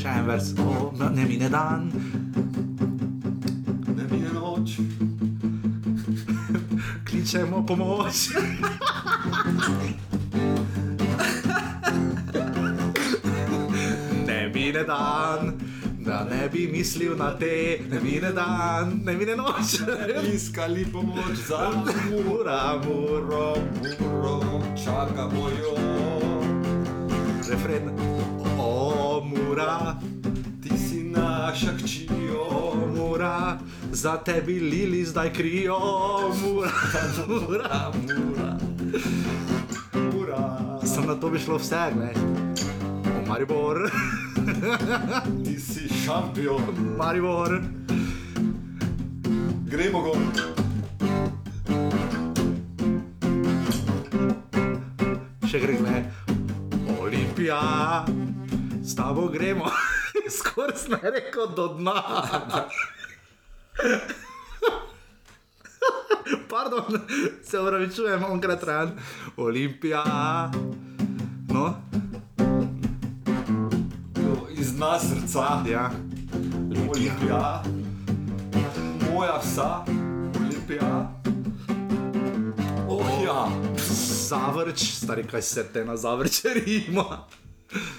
[0.00, 1.92] Še en vers, o, no, ne mine dan,
[3.96, 4.78] ne mine noč.
[7.06, 8.28] kličemo pomoč.
[14.74, 15.54] mine dan,
[16.04, 19.78] da ne bi mislil na te, ne mine dan, ne mine noč.
[20.34, 21.70] Iskali pomoč za
[22.10, 23.54] Mura, muro,
[24.00, 25.74] muro, čakamo jo.
[27.50, 27.90] refren.
[28.58, 29.94] O, mura,
[30.62, 33.58] Ti si naša hči, o, mura,
[33.92, 35.78] za tebi lili zdaj krijo,
[36.42, 36.70] mura,
[37.28, 37.90] mura.
[38.08, 38.58] mura,
[39.94, 40.80] mura.
[40.84, 42.10] Sem na to bi šlo vse, ne?
[43.28, 43.78] Maribor,
[45.44, 47.60] Ti si šampion, Maribor,
[49.68, 50.54] gremo gor.
[55.54, 55.98] še gre ne.
[56.98, 58.02] Olimpija,
[58.82, 59.68] s tabo gremo,
[60.38, 61.94] skoraj sem rekel do dna.
[66.50, 66.98] Pardon,
[67.46, 68.98] se upravičujem, onkrat ran.
[69.38, 70.02] Olimpija,
[71.54, 71.64] no,
[74.74, 75.90] Iz nas srca, ja.
[76.90, 77.62] Olimpija,
[79.12, 79.84] moja vsa,
[80.40, 81.12] Olimpija.
[82.88, 83.48] Oh ja,
[84.28, 87.26] Zavrč, stari kaj se te na zavrčerima.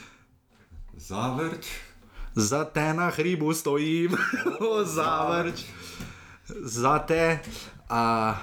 [1.10, 1.66] zavrč,
[2.36, 4.18] Za te na hribu stojim,
[4.72, 5.62] o zavrč.
[6.50, 7.40] Za te,
[7.90, 8.36] a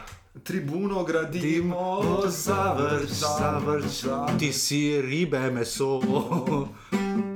[0.43, 4.05] tribuno gradimo, o zavrč, zavrč,
[4.39, 6.01] ti si ribe meso.
[6.01, 6.69] Gremo,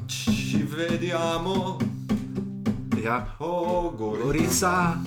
[0.06, 1.76] Ci vediamo,
[3.02, 4.22] ja, oh gori.
[4.22, 4.98] gorica.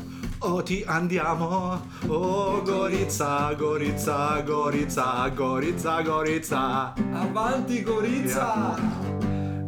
[0.43, 6.93] O ti andiamo, o gorica, gorica, gorica, gorica, gorica.
[7.13, 8.77] Avanti Gorica!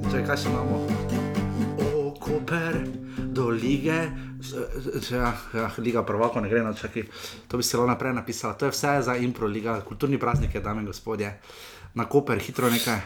[0.09, 0.79] Če kaj še imamo?
[1.77, 2.81] O, Koper,
[3.33, 3.99] do lige.
[5.09, 7.05] Ja, ja, liga prvako ne gre na čaki.
[7.47, 8.57] To bi se lahko naprej napisala.
[8.57, 11.37] To je vse za impro, liga, kulturni praznik, dame in gospodje.
[11.93, 13.01] Na Koper, hitro nekaj.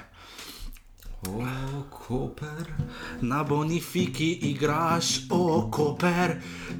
[1.27, 1.43] O,
[1.89, 2.71] Koper,
[3.21, 6.37] Na bonifiki igraš, o Koper,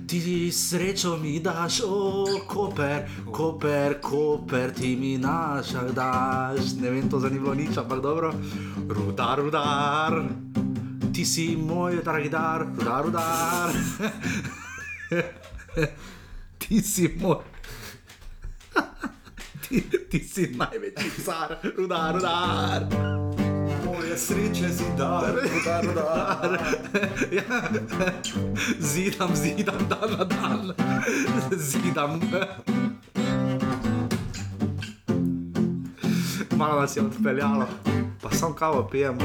[0.08, 6.80] ti srečo mi daš, o Koper, Koper, Koper, ti mi našah daš.
[6.82, 8.32] Ne vem, to za ni bilo nič, ampak dobro.
[8.89, 10.24] Rudar, rudar,
[11.14, 13.72] ti si moj dragi dar, rudar, rudar.
[16.62, 17.57] ti si moj.
[19.68, 22.88] Ti, ti si največji car, rudar, rudar.
[23.86, 26.59] moje sreče zidar, udar, udar.
[27.32, 27.61] Ja.
[28.80, 30.74] Zidam, zidam, dan na dan,
[31.51, 32.22] zidam.
[36.55, 37.68] Malo nas je odpeljalo,
[38.22, 39.22] pa sam kavo pijemo.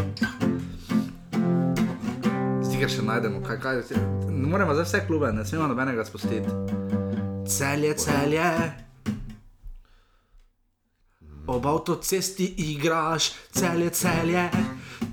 [2.62, 3.82] Zdaj še najdemo, kaj, kaj,
[4.28, 6.48] ne moremo za vse klube, ne smemo nobenega spustiti.
[7.46, 8.91] Celje, celje.
[11.46, 14.50] Ob avtocesti igraš, celje, celje,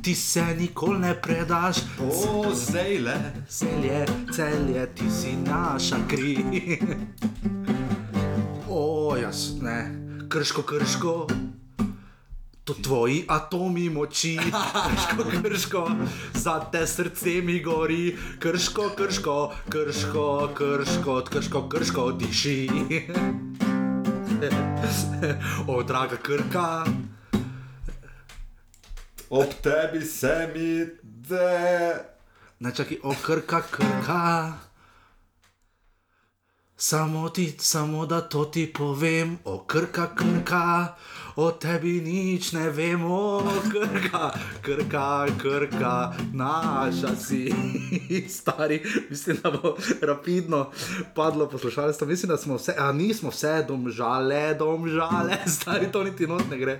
[0.01, 1.77] ti se nikoli ne predaš.
[2.01, 3.15] O, zdaj le.
[3.49, 4.05] Celje,
[4.35, 6.37] celje, ti si naša kri.
[8.69, 9.95] O, jaz ne,
[10.29, 11.27] krško, krško.
[12.63, 15.87] To tvoji atomi moči, krško, krško,
[16.33, 22.69] za te srce mi gori, krško, krško, krško, krško, krško, krško diši.
[25.67, 26.85] O, draga krka,
[29.29, 31.95] Ob tebi se mi de.
[32.59, 34.53] ne čakaj, o krka, krka.
[36.77, 40.95] Samo ti, samo da to ti povem, o krka, krka,
[41.39, 43.39] o tebi nič ne vemo,
[43.71, 44.31] krka,
[44.61, 47.47] krka, krka, naša si,
[48.27, 50.71] stari, mislim, da bo rapidno
[51.15, 56.43] padlo poslušalstvo, mislim, da smo vse, a nismo vse domžale, domžale, stari, to niti not
[56.51, 56.79] ne gre.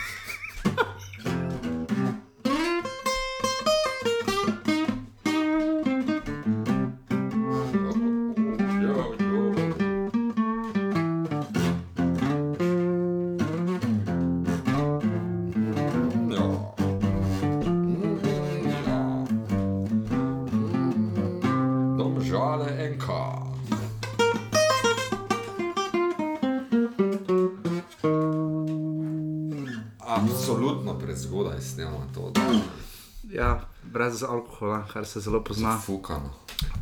[34.11, 35.77] brez alkohola, kar se zelo pozna.
[35.79, 36.33] Fukano.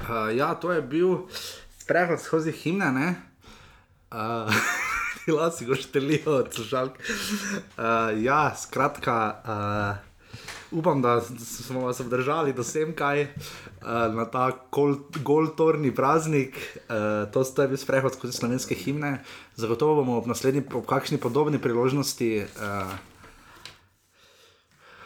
[0.02, 1.18] Uh, ja, to je bil
[1.88, 3.10] prehod skozi himne, ne?
[4.10, 4.50] Uh,
[5.26, 6.92] Bila si ga štelijo od slušalk.
[7.78, 13.30] Uh, ja, skratka, uh, upam, da smo vas obdržali do sem kaj uh,
[14.16, 14.50] na ta
[15.22, 16.58] goltorni praznik.
[16.90, 19.20] Uh, to sta bil sprehod skozi slovenske himne.
[19.56, 22.50] Zagotovo bomo ob naslednji, ob kakšni podobni priložnosti.
[22.58, 22.98] Uh,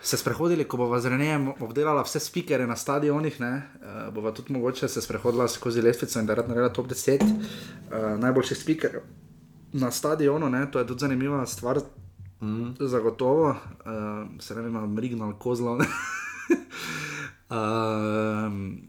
[0.04, 4.54] se sprehodili, ko bova z Renejem obdelala vse spikere na stadionih, ne, uh, bova tudi
[4.54, 9.02] mogoče se sprehodila skozi lestvico in da rad naredila top 10 uh, najboljših spikerjev
[9.74, 11.80] na stadionu, ne, to je tudi zanimiva stvar.
[12.42, 12.74] Mm.
[12.80, 13.56] Zagotovo, uh,
[14.40, 15.80] se ne vem, Mrignal, Kozlov.
[17.50, 18.82] um,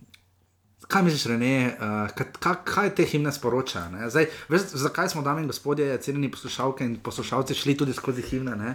[0.91, 2.11] kaj misliš, Rene, uh,
[2.41, 3.91] kaj, kaj te himne sporočajo?
[3.91, 4.11] ne?
[4.11, 8.57] Zdaj, veš, zakaj smo, dame in gospodje, cenjeni poslušalke in poslušalci, šli tudi skozi himne?
[8.57, 8.75] Ne?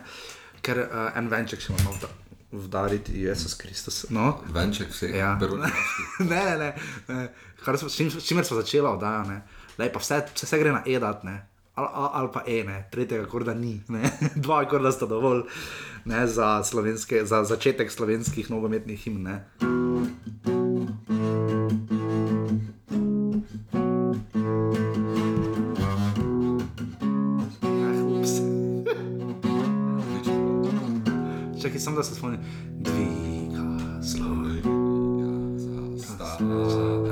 [0.62, 2.08] Ker uh, en venček še imamo vda,
[2.52, 4.06] vdariti, Jezus Kristus.
[4.10, 4.40] No?
[4.48, 5.16] Venček vseh.
[5.16, 5.38] Ja.
[6.20, 6.74] Ne, ne, ne.
[7.08, 7.28] ne.
[7.66, 9.42] Kar smo- S čim- čimer smo začela oddaja, ne.
[9.78, 11.46] Lej, pa vse, vse, vse gre na edat, ne.
[11.76, 14.12] Ali, ali pa e, ne, tretjega korda ni, ne.
[14.36, 15.46] dva korda sta dovolj
[16.06, 19.24] ne, za, slovenske, za začetek slovenskih nogometnih himn.
[19.24, 19.38] Ne.
[24.42, 24.89] Ah,
[31.80, 32.40] Čakaj, sem da se spomnim.
[32.80, 34.70] Dviga Slovenija.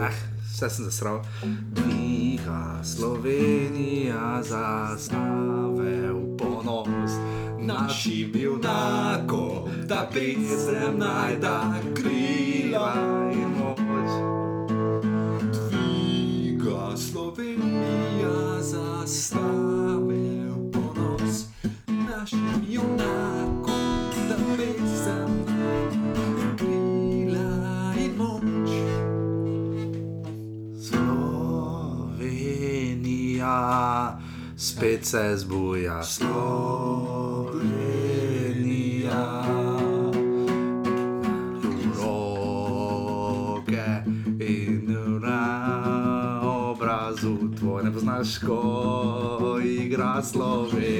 [0.01, 0.11] Ah,
[0.51, 1.21] vse sem zasral.
[1.71, 7.11] Dviga Slovenija zastave v ponos
[7.59, 12.95] našim junakom, da pesem najda krila
[13.33, 13.56] in
[34.97, 36.03] spet se zbuja.
[36.03, 36.33] Slovenija.
[42.01, 44.03] Roke
[44.39, 50.96] in na obrazu tvoj ne poznaš, ko igra Slovenija.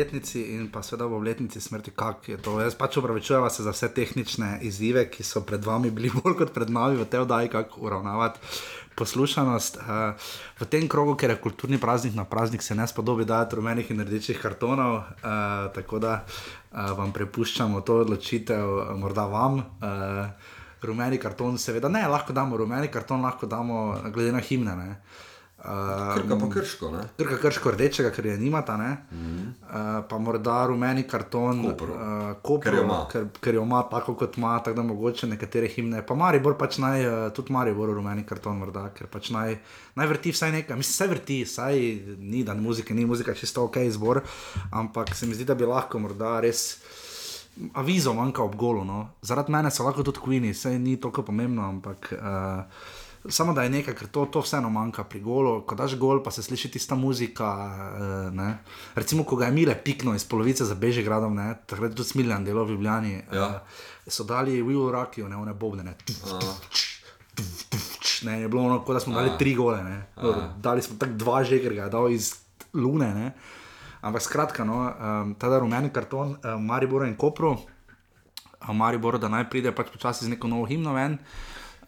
[0.00, 2.60] Obletnici in pa seveda ob obletnici smrti, kako je to.
[2.60, 6.52] Jaz pač upravičujem se za vse tehnične izzive, ki so pred vami bili bolj kot
[6.54, 8.40] pred nami v tej oddaji, kako uravnavati
[8.96, 9.76] poslušanost.
[9.76, 10.16] Uh,
[10.60, 14.00] v tem krogu, ker je kulturni praznik na praznik, se ne spodobi dajati rumenih in
[14.00, 15.04] rdečih kartonov, uh,
[15.74, 19.60] tako da uh, vam prepuščamo to odločitev, morda vam.
[19.80, 24.76] Uh, Rumeni karton, seveda ne, lahko damo rumeni karton, lahko damo glede na himne.
[24.76, 24.94] ne.
[25.60, 27.02] Uh, Krka pa krško, ne?
[27.18, 29.48] Krka krško rdečega, ker je nimata, mm -hmm.
[29.48, 31.92] uh, pa morda rumeni karton, Kopru.
[31.94, 32.00] uh,
[32.42, 33.06] kopro, Ker jo ima.
[33.12, 36.06] ker, ker jo ima tako kot ima, tako da mogoče nekatere himne.
[36.06, 39.58] Pa Maribor pač naj, uh, tudi Maribor rumeni karton, morda, ker pač naj,
[39.94, 40.76] naj vrti vsaj nekaj.
[40.76, 41.76] Mislim, vse vrti, saj
[42.18, 44.20] ni dan muzike, ni muzika čisto ok izbor,
[44.72, 46.76] ampak se mi zdi, da bi lahko morda res.
[47.74, 48.84] Avizo manjka ob golu.
[48.84, 49.08] No.
[49.22, 52.64] Zaradi mene so lahko tudi Queeni, sej ni toliko pomembno, ampak uh,
[53.28, 55.60] samo da je nekaj, ker to, to vseeno manjka pri golu.
[55.66, 57.48] Ko daš gol, pa se sliši tista muzika.
[57.50, 58.50] Uh, ne.
[58.94, 62.64] Recimo, ko ga je Mile pikno iz polovice za Bežigradom, ne, takrat tudi Smiljan delo
[62.64, 63.22] v Ljubljani.
[63.32, 63.48] Ja.
[63.48, 65.84] Uh, so dali Will Rakiju, ne one bobne.
[65.84, 65.94] Ne.
[66.04, 66.80] Tuf, tuf,
[67.34, 69.82] tuf, tuf, tš, Ne, je bilo ono, kot da smo dali tri gole.
[69.84, 70.06] Ne.
[70.60, 72.34] Dali smo tako dva že, ker ga je dal iz
[72.74, 73.14] Lune.
[73.14, 73.32] Ne.
[74.00, 79.50] Ampak skratka, no, um, ta rumeni karton, um, Maribor in Kopru, um, Maribor, da naj
[79.52, 81.18] pride pač počasi z neko novo himno ven,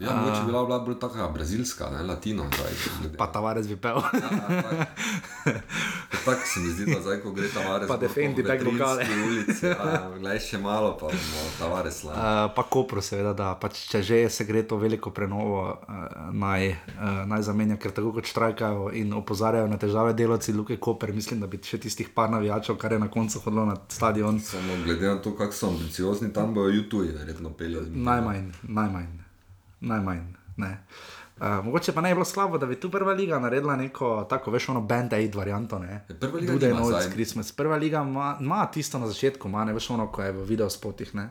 [0.03, 2.47] Ja, mogoče bi bila, bila bolj taka brazilska, ne latino.
[2.57, 4.01] Zdaj, pa Tavares bi pel.
[6.25, 9.07] Tako se mi zdi, da zdaj, ko gre Tavares Pa defendi Vetrinjski lokale.
[9.27, 12.13] ulici, ja, Glej še malo, pa bomo Tavares la.
[12.13, 16.69] Uh, pa Kopru, seveda, da pač, če že se gre to veliko prenovo, uh, naj,
[16.95, 21.41] uh, naj zamenja, ker tako kot štrajkajo in opozarjajo na težave delavci Luke Koper, mislim,
[21.43, 25.09] da bi še tistih par navijačev, kar je na koncu hodilo na stadion, Samo glede
[25.09, 27.91] na to, kako so ambiciozni, tam bojo YouTube verjetno peljali.
[27.91, 29.11] najmanj, najmanj,
[29.83, 30.21] najmanj.
[30.57, 30.87] Ne.
[31.37, 34.51] Uh, mogoče pa ne bi bilo slabo, da bi tu prva liga naredila neko tako,
[34.51, 35.79] veš, ono band aid varianto.
[35.79, 36.05] Ne?
[36.09, 37.13] Ja, prva liga Dude nima Notes.
[37.13, 37.53] Christmas.
[37.53, 41.15] Prva liga ima, ima tisto na začetku, ima, ne veš, ono, ko je v videospotih.
[41.15, 41.29] Ne?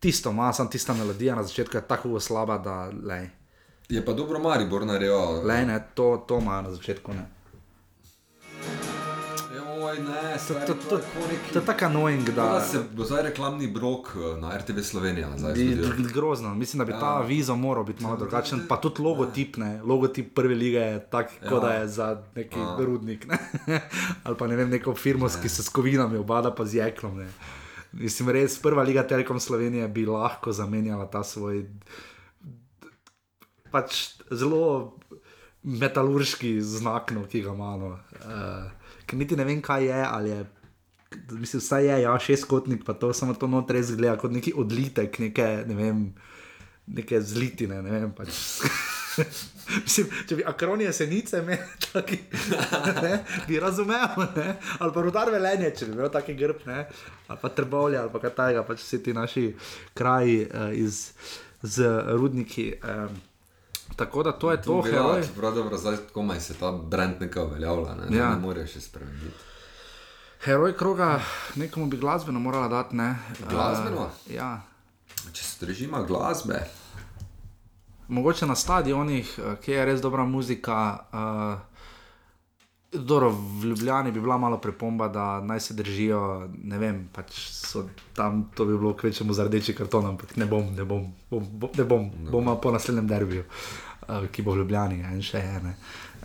[0.00, 3.28] Tisto ima, samo tista melodija na začetku je tako slaba, da lej.
[3.88, 5.46] Je pa dobro Maribor naredil.
[5.46, 7.12] Lej, ne, to, to ima na začetku.
[7.12, 7.33] Ne.
[9.84, 13.04] Joj, ne, To, stari, to, to, neki- to je tako annoying, Da da se bo
[13.04, 15.28] zdaj reklamni brok eh, na RTV Slovenija.
[16.14, 16.54] Grozno.
[16.54, 17.00] Mislim, da bi Ja.
[17.00, 18.62] ta vizo moral biti malo drugačen.
[18.68, 19.82] Pa tudi logotip, ne.
[19.82, 21.48] logotip prve lige je tak, ja.
[21.48, 22.76] kot da je za neki ja.
[22.78, 23.26] rudnik.
[23.26, 23.38] Ne.
[24.24, 27.18] Ali pa ne vem, neko firmo, ki se s kovinami obada, pa z jeklom.
[27.18, 27.28] Ne.
[27.92, 31.66] Mislim, res prva liga Telekom Slovenije bi lahko zamenjala ta svoj
[33.70, 33.96] pač
[34.30, 34.94] zelo
[35.62, 37.76] metalurški znak, no, ki ga ima.
[37.76, 37.86] No.
[37.86, 40.42] Uh, ker niti ne vem, kaj je, je.
[41.30, 45.18] Mislim, vsaj je, ja, šestkotnik, pa to samo to noter res zgleda kot neki odlitek,
[45.22, 46.04] neke, ne vem,
[46.86, 48.14] neke zlitine, ne vem.
[48.16, 48.32] Pač.
[49.86, 51.62] Mislim, če bi akronije senice imeli,
[51.94, 52.18] taki,
[53.02, 54.56] ne, bi razumel, ne?
[54.78, 56.82] ali pa rodar velenje, če bi imel taki grb, ne?
[57.28, 59.46] ali pa trbovlje, ali pa kaj takega, pač vsi ti naši
[59.96, 61.06] kraji uh, iz,
[61.62, 61.88] z
[62.18, 62.72] rudniki.
[62.82, 63.22] Um,
[63.96, 65.22] tako da to je to, heroj.
[65.22, 68.30] Čeprav dobro, zdaj komaj se ta brand nekaj uveljavlja, ne, Ja.
[68.30, 69.34] ne more še spremeniti.
[70.40, 71.20] Heroj kroga,
[71.54, 73.16] nekomu bi glasbeno morala dati, ne?
[73.50, 74.00] Glasbeno?
[74.02, 74.60] Uh, ja.
[75.32, 76.66] Če se držimo glasbe,
[78.08, 80.98] Mogoče na stadionih, eh, kjer je res dobra muzika.
[81.08, 81.73] Uh,
[82.94, 87.88] Dobro, v Ljubljani bi bila malo pripomba, da naj se držijo, ne vem, pač so
[88.14, 91.70] tam to bi bilo kvečemu za rdeči karton, ampak ne bom, ne bom, bom, bom
[91.76, 93.44] ne bom, bomo po naslednjem derbiju,
[94.08, 95.74] uh, ki bo v Ljubljani in še ene.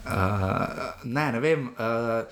[0.05, 0.13] Uh,
[1.03, 2.23] ne, ne vem, uh,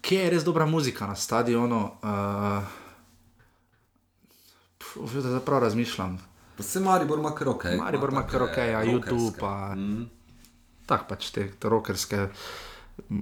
[0.00, 1.84] kje je res dobra muzika na stadionu.
[2.02, 2.78] Uh,
[5.22, 6.18] da prav razmišljam.
[6.56, 7.64] pa se Maribor ima kar ok.
[7.78, 10.10] Maribor ima kar ok, ja, YouTube, pa Mm.
[10.86, 12.28] tako pač te te rockerske.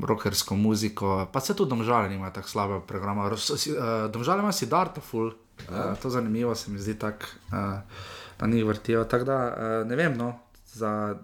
[0.02, 3.30] Rockersko muziko, pa se tudi domžale nimajo tako slabe programe.
[4.12, 7.80] Domžale ima si Darta full, uh, to zanimivo se mi zdi tako, uh,
[8.40, 9.04] da njih vrtijo.
[9.04, 11.16] Tako da uh, ne vem, no, za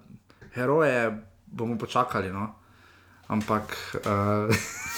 [0.55, 2.55] heroje bomo počakali, no.
[3.27, 4.57] ampak uh,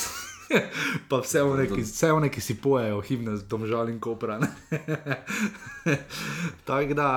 [1.09, 4.39] pa vse one, ki, vse one, ki si pojejo himne z domžal in kopra.
[6.69, 7.09] Tako da,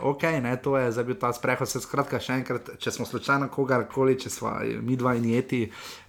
[0.00, 1.68] uh, ok, ne, to je zdaj bil ta sprehod.
[1.68, 4.54] Se, skratka, še enkrat, če smo slučajno kogarkoli, če smo
[4.84, 5.64] mi dva in jeti,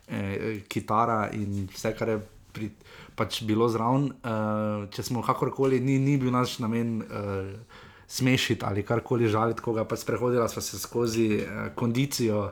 [0.08, 2.20] eh, kitara in vse, kar je
[2.56, 2.72] pri,
[3.20, 7.02] pač bilo zraven, uh, če smo kakorkoli, ni, ni bil naš namen.
[7.04, 12.52] Uh, smešiti ali karkoli žaliti koga, pač prehodila sva se skozi uh, kondicijo,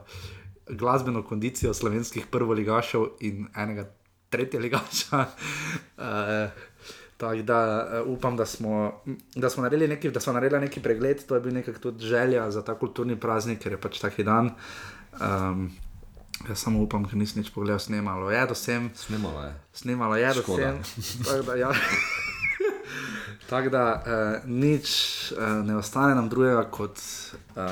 [0.69, 3.89] glasbeno kondicijo slovenskih prvoligašev in enega
[4.29, 5.25] tretjega ligaša.
[5.97, 6.03] Uh,
[7.17, 9.01] Tako da uh, upam, da smo,
[9.35, 12.51] da smo naredili neki, da smo naredili neki pregled, to je bil nekako tudi želja
[12.51, 14.49] za ta kulturni praznik, ker je pač taki dan.
[15.21, 15.71] Um,
[16.49, 18.89] jaz samo upam, ker nisem nič pogledal, snemalo je, da sem.
[18.95, 19.53] Snimalo je.
[19.73, 20.73] Snimalo je, da Škoda.
[20.83, 21.03] sem.
[21.29, 21.71] Tako da, ja.
[23.49, 24.87] tak da uh, nič
[25.37, 26.99] uh, ne ostane nam drugega, kot
[27.55, 27.63] uh,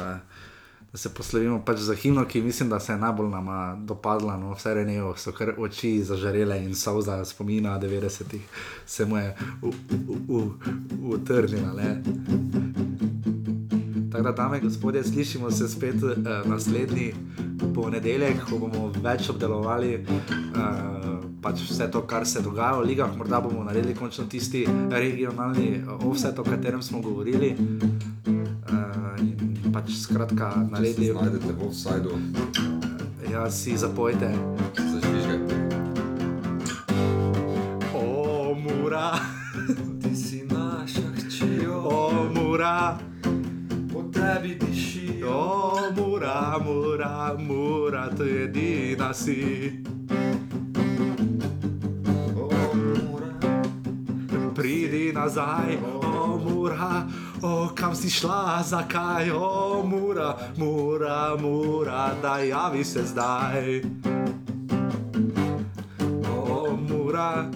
[0.91, 4.37] da se poslovimo pač za himno, ki mislim, da se je najbolj nama dopadla.
[4.37, 8.41] No, vse Renejo so kar oči zažarele in solza spomina 90-ih
[8.85, 9.35] se mu je
[11.03, 11.71] utrnila.
[14.11, 16.11] Tako da, dame in gospodje, slišimo se spet uh,
[16.45, 17.13] naslednji
[17.75, 23.15] ponedeljek, ko bomo več obdelovali uh, pač vse to, kar se dogaja v ligah.
[23.17, 27.55] Morda bomo naredili končno tisti regionalni uh, offset, o katerem smo govorili.
[29.71, 32.11] Pač skratka, Če se naredili, znajdete v offsajdu,
[33.25, 34.27] ja, si zapojte.
[34.75, 35.55] zažvižgajte.
[37.93, 38.05] O,
[38.53, 39.15] mura,
[40.01, 41.99] Ti si naša hčijo, o,
[42.29, 42.97] mura.
[43.87, 45.29] po tebi dišijo.
[45.29, 45.39] O,
[45.93, 49.71] mura, mura, mura, to je edina si.
[52.33, 53.31] O, mora,
[54.51, 56.03] Pridi nazaj, o,
[56.39, 57.07] mura,
[57.41, 63.81] o, kam si šla, zakaj, o, mura, mura, mura, da javi se zdaj.
[66.29, 67.49] O, mura,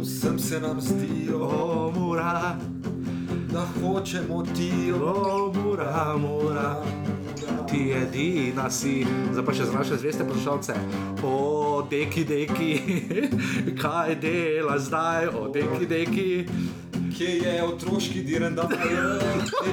[0.00, 2.56] vsem se nam zdijo, o, mura,
[3.52, 4.92] da hočemo ti.
[4.92, 6.82] o, mura, mura.
[7.70, 10.74] Ti edina si, zdaj pa še za naše zveste poslušalce.
[11.22, 12.72] O, deki, deki,
[13.82, 16.30] kaj dela zdaj, o, deki, deki.
[17.16, 18.66] Kje je otroški direndaj?
[18.68, 19.72] Deki,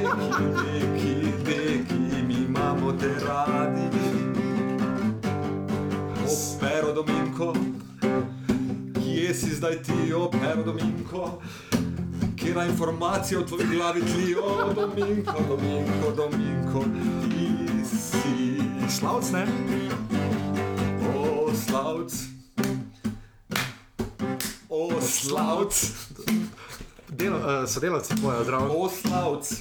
[0.63, 1.15] deki,
[1.45, 3.87] deki, mi imamo te radi.
[6.25, 7.53] Opero Dominko,
[8.93, 11.41] kje si zdaj ti, opero Dominko?
[12.35, 16.83] Kera informacija v tvoji glavi tli, o Dominko, Dominko, Dominko,
[17.29, 17.47] ti
[17.85, 18.61] si.
[18.89, 19.47] Slavc, ne?
[21.15, 22.13] O slavc,
[24.69, 25.75] o slavc,
[27.17, 28.83] Delo, uh, sodelavci tvoje, zdravo.
[28.83, 29.51] o slavc.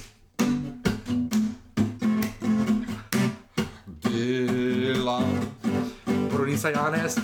[4.03, 5.23] Delam.
[6.31, 7.15] Borovnica Janez,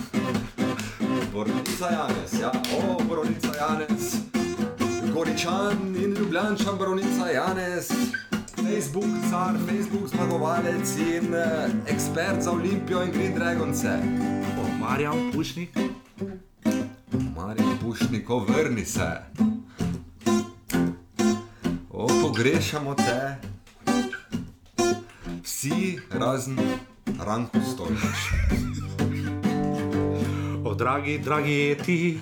[1.34, 4.16] Borovnica Janez, ja, o, Borovnica Janez,
[5.14, 7.92] Goričan in Ljubljančan, Borovnica Janez,
[8.56, 13.99] Facebook, car, Facebook zmagovalec in eh, ekspert za Olimpijo in Green Dragonce.
[14.80, 15.70] Marjan Pušnik,
[17.36, 19.53] Marjan Pušnikov, vrni se.
[22.04, 23.36] O, pogrešamo te.
[25.44, 26.60] Vsi razen
[27.20, 28.20] Ranko Stoljač.
[30.66, 32.20] o, dragi, dragi eti,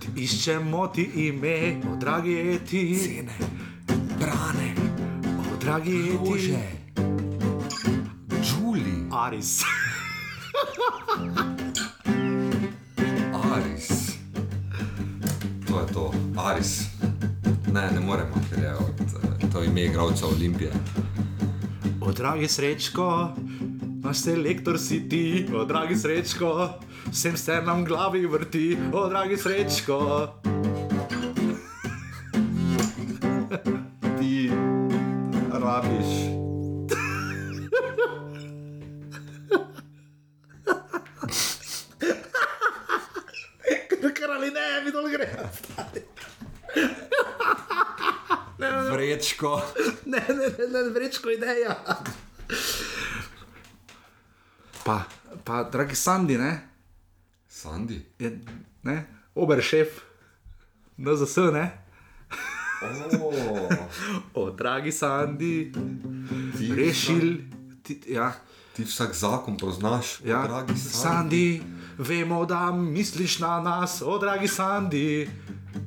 [0.00, 3.36] ti iščemo ti ime, o, dragi eti, Cene,
[4.20, 4.74] brane,
[5.24, 6.60] o, dragi eti, Bože,
[8.28, 9.64] Đuli, Aris.
[13.52, 13.88] Aris.
[15.66, 16.95] To je to, Aris.
[17.76, 20.72] Ne, ne moremo, ker je od, eh, to ime igralca Olimpije.
[22.00, 23.34] O, dragi srečko,
[24.02, 26.68] naš selektor si ti, o, dragi srečko,
[27.10, 30.28] vsem se nam glavi vrti, o, dragi srečko.
[50.58, 51.76] Ne, ne, vrečko ideja.
[54.84, 55.02] Pa,
[55.44, 56.68] pa, dragi Sandi, ne?
[57.48, 58.06] Sandi.
[58.18, 58.38] Je,
[58.82, 59.06] ne?
[59.34, 59.88] Oberšef,
[60.98, 61.70] NZS, ne?
[63.20, 63.68] Oh,
[64.34, 65.72] O, dragi Sandi,
[66.58, 67.38] ti, rešil.
[67.82, 68.32] Ti, ja,
[68.76, 70.44] Ti vsak zakon poznaš, ja.
[70.44, 70.94] o, dragi Sandi.
[70.94, 71.62] Sandi,
[71.98, 75.28] vemo, da misliš na nas, o, dragi Sandi.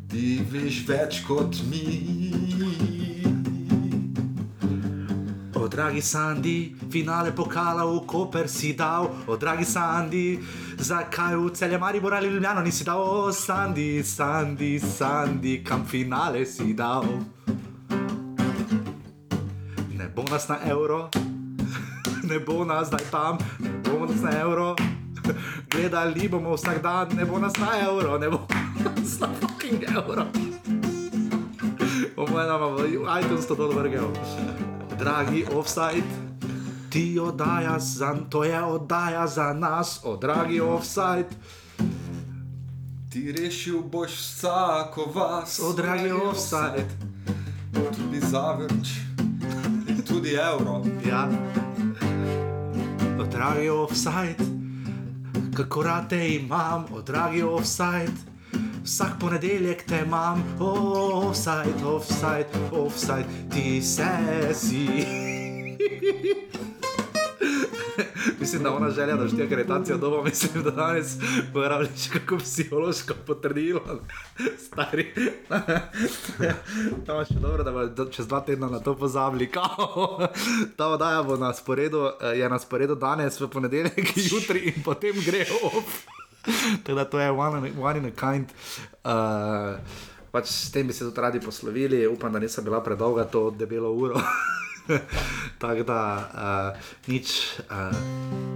[0.09, 2.88] Ti veš več kot mi.
[5.69, 10.41] Dragi Sandi, finale pokala v Koper si dal, o, dragi Sandi,
[10.73, 17.05] zakaj v Maribor ali Ljubljano nisi dal, o, Sandi, Sandi, Sandi, kam finale si dal.
[19.93, 21.09] Ne bo nas na evro,
[22.29, 24.75] ne bo nas zdaj tam, ne bo nas na evro.
[25.69, 28.41] Gledali bomo vsak dan, ne bo nas na evro, ne bo
[28.83, 30.25] nas na fucking evro.
[32.15, 34.09] Po mojem iTunes to dol vrgel.
[34.99, 36.07] Dragi offside,
[36.89, 41.29] ti oddaja za, to je oddaja za nas, o dragi offside,
[43.09, 46.85] Ti rešil boš vsako vas, o dragi offside.
[47.73, 48.87] tudi zavrč
[49.87, 50.83] in tudi evro.
[51.09, 51.29] Ja.
[53.19, 54.45] O dragi offside,
[55.55, 58.13] kako rad te imam, o dragi offside.
[58.83, 64.07] Vsak ponedeljek te imam, oh, offside, offside, offside, ti se
[64.53, 64.87] si.
[68.39, 71.07] Mislim, da ona želja, da štiri akreditacijo dobo, mislim, da danes
[71.53, 73.81] porabiš kako psihološko potrdilo.
[74.65, 75.07] Stari.
[76.43, 76.55] Je
[77.27, 79.51] še dobro, da bomo čez dva tedna na to pozabili.
[79.51, 80.27] Kao.
[80.75, 85.15] Ta oddaja bo na sporedu, eh, je na sporedu danes, v ponedeljek, jutri in potem
[85.25, 86.18] gre off.
[86.83, 88.49] Tako da to je one, one in a kind.
[89.03, 89.79] Uh,
[90.31, 93.91] pač s tem bi se tudi radi poslovili, upam, da nisem bila predolga to debelo
[93.91, 94.21] uro.
[95.61, 96.01] Tako da
[96.33, 97.59] uh, nič.
[97.69, 98.48] Uh,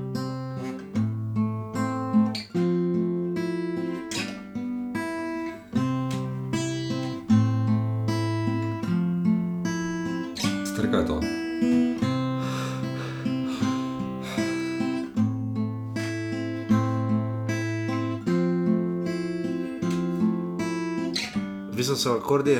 [21.95, 22.59] So akordi.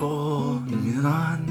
[0.00, 1.46] O, Milan.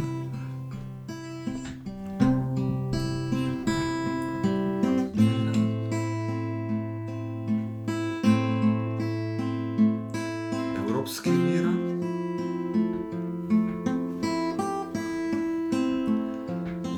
[10.78, 11.68] Evropski mir.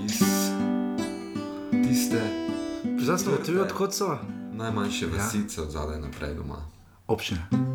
[0.06, 0.20] Iz
[1.84, 2.22] tiste
[3.00, 4.18] Zdaj smo ugotovili, odkot so
[4.54, 6.58] najmanjše vasice od zadaj naprej doma,
[7.08, 7.71] občine.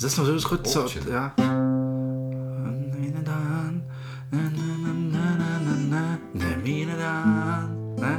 [0.00, 0.88] Zdaj smo že odkot so.
[0.88, 1.12] Občine.
[1.12, 1.36] Ja.
[2.96, 3.84] Ne dan,
[4.32, 6.02] na, na, na, na, na, na, na,
[6.32, 7.68] ne mine dan.
[8.00, 8.14] Ne?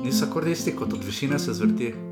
[0.00, 2.07] Niso akordi isti, kot od višine se zvrti.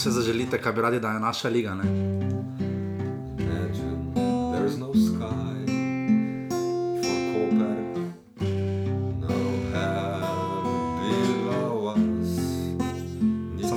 [0.00, 1.74] Če zaželite, kaj bi radi, da je naša liga.
[1.74, 1.84] Ne?
[3.38, 4.12] Imagine
[4.52, 5.50] there's no sky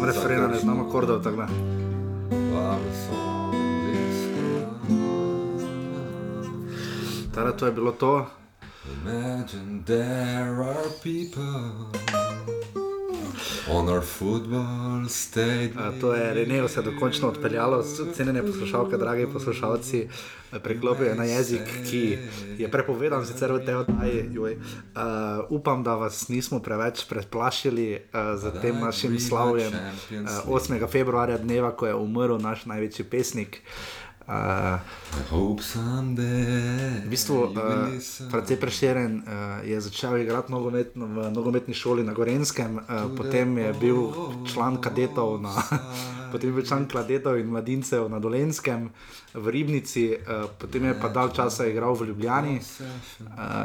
[0.04, 1.48] no referena ne znam akordov, tako da.
[7.36, 8.26] Tada to je bilo to.
[9.04, 11.83] Imagine there are people
[13.70, 15.78] on our football stadium.
[15.78, 17.84] A, To je Renejo se dokončno odpeljalo,
[18.16, 20.08] cenjene poslušalke, dragi poslušalci,
[20.64, 22.18] preklopijo na jezik, ki
[22.58, 24.30] je prepovedan sicer v tej oddaji.
[24.38, 24.52] Uh,
[25.50, 30.88] upam, da vas nismo preveč preplašili uh, z tem našim slavjem uh, 8.
[30.88, 33.62] februarja, dneva, ko je umrl naš največji pesnik.
[33.64, 34.03] Uh,
[37.06, 38.30] V bistvu, uh, listen.
[38.30, 43.74] Francij Prešeren uh, je začel igrati nogomet, v nogometni šoli na Gorenskem, uh, potem je
[43.74, 44.00] bil
[44.48, 45.52] član kadetov, na,
[46.34, 48.90] potem je član kadetov in mladincev na Dolenskem,
[49.34, 52.66] v Ribnici, uh, potem je pa dal časa igral v Ljubljani uh,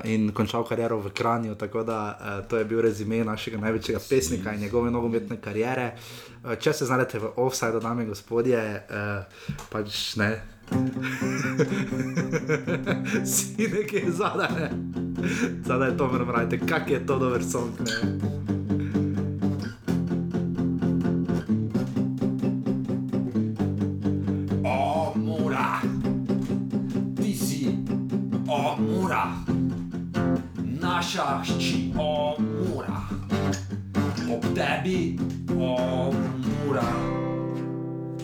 [0.05, 1.55] in končal kariero v Kranju.
[1.57, 2.19] Tako da uh,
[2.49, 5.97] to je bil rezime našega največjega pesnika in njegove nogometne kariere.
[6.45, 9.25] Uh, če se znajdete v offsajdu, dame in gospodje, uh,
[9.73, 10.43] pač ne.
[13.33, 14.69] si nekaj zadaj, ne.
[15.65, 17.73] Zadaj to moram reči, kak je to dober song.
[17.81, 18.68] Ne?
[29.09, 29.25] Mura,
[30.81, 33.09] naša hči, o, mura,
[34.29, 35.17] ob tebi,
[35.57, 36.13] o,
[36.45, 36.93] mura,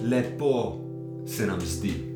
[0.03, 0.77] lepo
[1.27, 2.14] se nam zdi.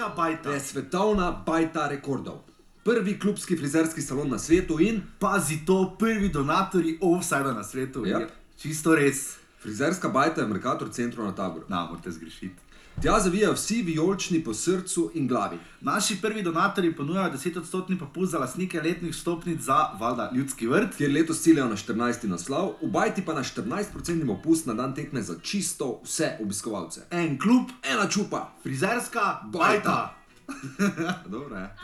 [0.00, 0.50] Frizerska bajta.
[0.50, 2.38] je svetovna bajta rekordov.
[2.84, 8.04] Prvi klubski frizerski salon na svetu in Pazi to, prvi donatorji offside na svetu.
[8.04, 8.20] Yep.
[8.20, 9.36] Je Čisto res.
[9.62, 11.64] frizerska bajta je v Merkator centru na taboru.
[11.68, 12.56] Na, morate zgrešiti.
[13.02, 15.58] Tja zavijajo vsi vijolični po srcu in glavi.
[15.80, 20.96] Naši prvi donatorji ponujajo 10-odstotni popust za lastnike letnih stopnic za valjda ljudski vrt.
[20.96, 22.28] Kjer letos ciljajo na 14.
[22.28, 27.00] naslov, v bajti pa na 14% popust na dan tekme za čisto vse obiskovalce.
[27.10, 30.14] En klub, Ena čupa, frizerska Bajta.
[30.48, 31.22] bajta.
[31.32, 31.76] Dobro je.